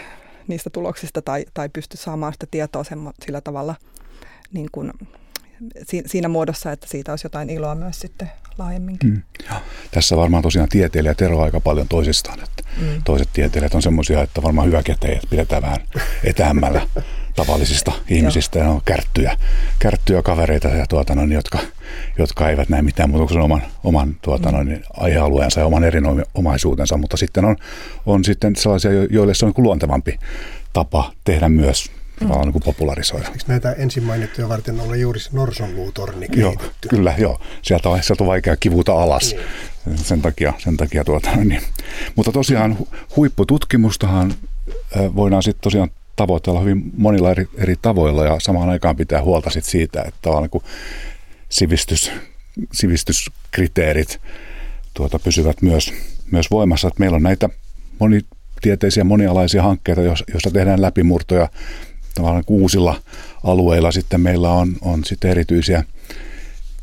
niistä 0.48 0.70
tuloksista 0.70 1.22
tai, 1.22 1.44
tai 1.54 1.68
pysty 1.68 1.96
saamaan 1.96 2.32
sitä 2.32 2.46
tietoa 2.50 2.84
sen, 2.84 2.98
sillä 3.24 3.40
tavalla 3.40 3.74
niin 4.52 4.68
kuin, 4.72 4.92
siinä 6.06 6.28
muodossa, 6.28 6.72
että 6.72 6.86
siitä 6.90 7.12
olisi 7.12 7.26
jotain 7.26 7.50
iloa 7.50 7.74
myös 7.74 8.00
sitten 8.00 8.30
laajemminkin. 8.58 9.10
Mm. 9.10 9.22
Ja, 9.50 9.60
tässä 9.90 10.16
varmaan 10.16 10.42
tosiaan 10.42 10.68
tieteilijät 10.68 11.22
eroavat 11.22 11.44
aika 11.44 11.60
paljon 11.60 11.88
toisistaan. 11.88 12.38
Että 12.38 12.62
mm. 12.80 13.02
Toiset 13.04 13.28
tieteilijät 13.32 13.74
on 13.74 13.82
semmoisia, 13.82 14.22
että 14.22 14.42
varmaan 14.42 14.66
hyvä 14.66 14.78
että 14.78 15.08
pidetään 15.30 15.62
vähän 15.62 15.80
etäämmällä 16.24 16.86
tavallisista 17.36 17.92
ihmisistä. 18.08 18.58
Ja 18.58 18.68
on 18.68 18.80
kärttyjä, 18.84 19.36
kärttyjä 19.78 20.22
kavereita, 20.22 20.68
ja 20.68 20.86
tuota, 20.86 21.14
noin, 21.14 21.32
jotka, 21.32 21.58
jotka 22.18 22.48
eivät 22.48 22.68
näe 22.68 22.82
mitään 22.82 23.10
muuta 23.10 23.26
kuin 23.26 23.40
oman, 23.40 23.62
oman 23.84 24.16
tuota, 24.22 24.52
noin, 24.52 24.84
aihealueensa 24.96 25.60
ja 25.60 25.66
oman 25.66 25.84
erinomaisuutensa. 25.84 26.96
Mutta 26.96 27.16
sitten 27.16 27.44
on, 27.44 27.56
on 28.06 28.24
sitten 28.24 28.56
sellaisia, 28.56 28.90
joille 29.10 29.34
se 29.34 29.46
on 29.46 29.52
niin 29.56 29.64
luontevampi 29.64 30.18
tapa 30.72 31.12
tehdä 31.24 31.48
myös 31.48 31.90
tavallaan 32.20 32.46
niin 32.46 32.52
kuin 32.52 32.62
popularisoida. 32.62 33.28
Eikö 33.28 33.44
näitä 33.46 33.72
ensin 33.72 34.04
mainittuja 34.04 34.48
varten 34.48 34.80
olla 34.80 34.96
juuri 34.96 35.20
se 35.20 35.30
norsonluutorni 35.32 36.28
kehitetty? 36.28 36.66
Joo, 36.66 36.90
kyllä, 36.90 37.14
joo. 37.18 37.40
Sieltä 37.62 37.88
on, 37.88 38.02
sieltä 38.02 38.24
on 38.24 38.28
vaikea 38.28 38.56
kivuta 38.56 38.92
alas. 38.92 39.36
Niin. 39.86 39.98
Sen 39.98 40.22
takia, 40.22 40.52
sen 40.58 40.76
takia 40.76 41.04
tuota, 41.04 41.30
niin. 41.36 41.62
Mutta 42.16 42.32
tosiaan 42.32 42.78
huippututkimustahan 43.16 44.34
voidaan 45.16 45.42
sitten 45.42 45.62
tosiaan 45.62 45.90
tavoitella 46.16 46.60
hyvin 46.60 46.82
monilla 46.96 47.30
eri, 47.30 47.48
eri 47.54 47.76
tavoilla 47.82 48.24
ja 48.24 48.36
samaan 48.40 48.70
aikaan 48.70 48.96
pitää 48.96 49.22
huolta 49.22 49.50
sit 49.50 49.64
siitä, 49.64 50.02
että 50.02 50.30
on 50.30 50.48
niin 50.52 50.62
sivistys, 51.48 52.12
sivistyskriteerit 52.72 54.20
tuota, 54.94 55.18
pysyvät 55.18 55.62
myös, 55.62 55.92
myös 56.30 56.50
voimassa. 56.50 56.88
Että 56.88 57.00
meillä 57.00 57.16
on 57.16 57.22
näitä 57.22 57.48
monitieteisiä, 57.98 59.04
monialaisia 59.04 59.62
hankkeita, 59.62 60.02
joissa 60.02 60.50
tehdään 60.52 60.82
läpimurtoja 60.82 61.48
tavallaan 62.14 62.44
uusilla 62.46 63.00
alueilla. 63.44 63.92
Sitten 63.92 64.20
meillä 64.20 64.50
on, 64.50 64.76
on 64.80 65.04
sitten 65.04 65.30
erityisiä 65.30 65.84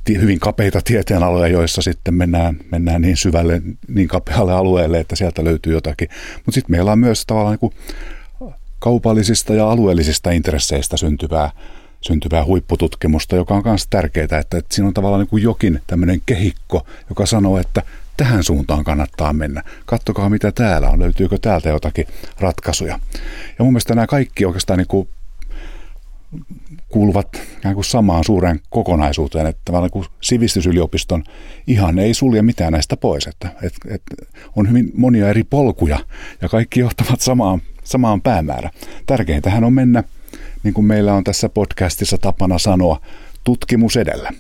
hyvin 0.09 0.39
kapeita 0.39 0.81
tieteenaloja, 0.81 1.47
joissa 1.47 1.81
sitten 1.81 2.13
mennään, 2.13 2.59
mennään 2.71 3.01
niin 3.01 3.17
syvälle, 3.17 3.61
niin 3.87 4.07
kapealle 4.07 4.53
alueelle, 4.53 4.99
että 4.99 5.15
sieltä 5.15 5.43
löytyy 5.43 5.73
jotakin. 5.73 6.09
Mutta 6.35 6.51
sitten 6.51 6.71
meillä 6.71 6.91
on 6.91 6.99
myös 6.99 7.25
tavallaan 7.25 7.57
niin 7.61 7.73
kaupallisista 8.79 9.53
ja 9.53 9.71
alueellisista 9.71 10.31
intresseistä 10.31 10.97
syntyvää, 10.97 11.51
syntyvää 12.01 12.45
huippututkimusta, 12.45 13.35
joka 13.35 13.53
on 13.53 13.61
myös 13.65 13.87
tärkeää, 13.89 14.23
että, 14.23 14.39
että 14.39 14.75
siinä 14.75 14.87
on 14.87 14.93
tavallaan 14.93 15.19
niin 15.19 15.29
kuin 15.29 15.43
jokin 15.43 15.81
tämmöinen 15.87 16.21
kehikko, 16.25 16.85
joka 17.09 17.25
sanoo, 17.25 17.57
että 17.57 17.81
tähän 18.17 18.43
suuntaan 18.43 18.83
kannattaa 18.83 19.33
mennä. 19.33 19.63
Kattokaa 19.85 20.29
mitä 20.29 20.51
täällä 20.51 20.89
on, 20.89 20.99
löytyykö 20.99 21.37
täältä 21.41 21.69
jotakin 21.69 22.07
ratkaisuja. 22.39 22.99
Ja 23.59 23.63
mun 23.63 23.73
mielestä 23.73 23.95
nämä 23.95 24.07
kaikki 24.07 24.45
oikeastaan 24.45 24.79
niin 24.79 24.87
kuin 24.87 25.09
kuuluvat 26.89 27.27
ikään 27.57 27.75
kuin 27.75 27.85
samaan 27.85 28.23
suureen 28.23 28.59
kokonaisuuteen, 28.69 29.47
että 29.47 29.61
tavallaan 29.65 29.91
kuin 29.91 30.05
sivistysyliopiston 30.21 31.23
ihan 31.67 31.99
ei 31.99 32.13
sulje 32.13 32.41
mitään 32.41 32.73
näistä 32.73 32.97
pois, 32.97 33.27
että, 33.27 33.49
että, 33.63 33.93
että 33.95 34.15
on 34.55 34.69
hyvin 34.69 34.91
monia 34.93 35.29
eri 35.29 35.43
polkuja 35.43 35.99
ja 36.41 36.49
kaikki 36.49 36.79
johtavat 36.79 37.21
samaan 37.21 37.61
Sama 37.83 38.11
on 38.11 38.21
päämäärä. 38.21 38.69
Tärkeintähän 39.05 39.63
on 39.63 39.73
mennä, 39.73 40.03
niin 40.63 40.73
kuin 40.73 40.85
meillä 40.85 41.13
on 41.13 41.23
tässä 41.23 41.49
podcastissa 41.49 42.17
tapana 42.17 42.59
sanoa, 42.59 43.01
tutkimus 43.43 43.97
edellä. 43.97 44.31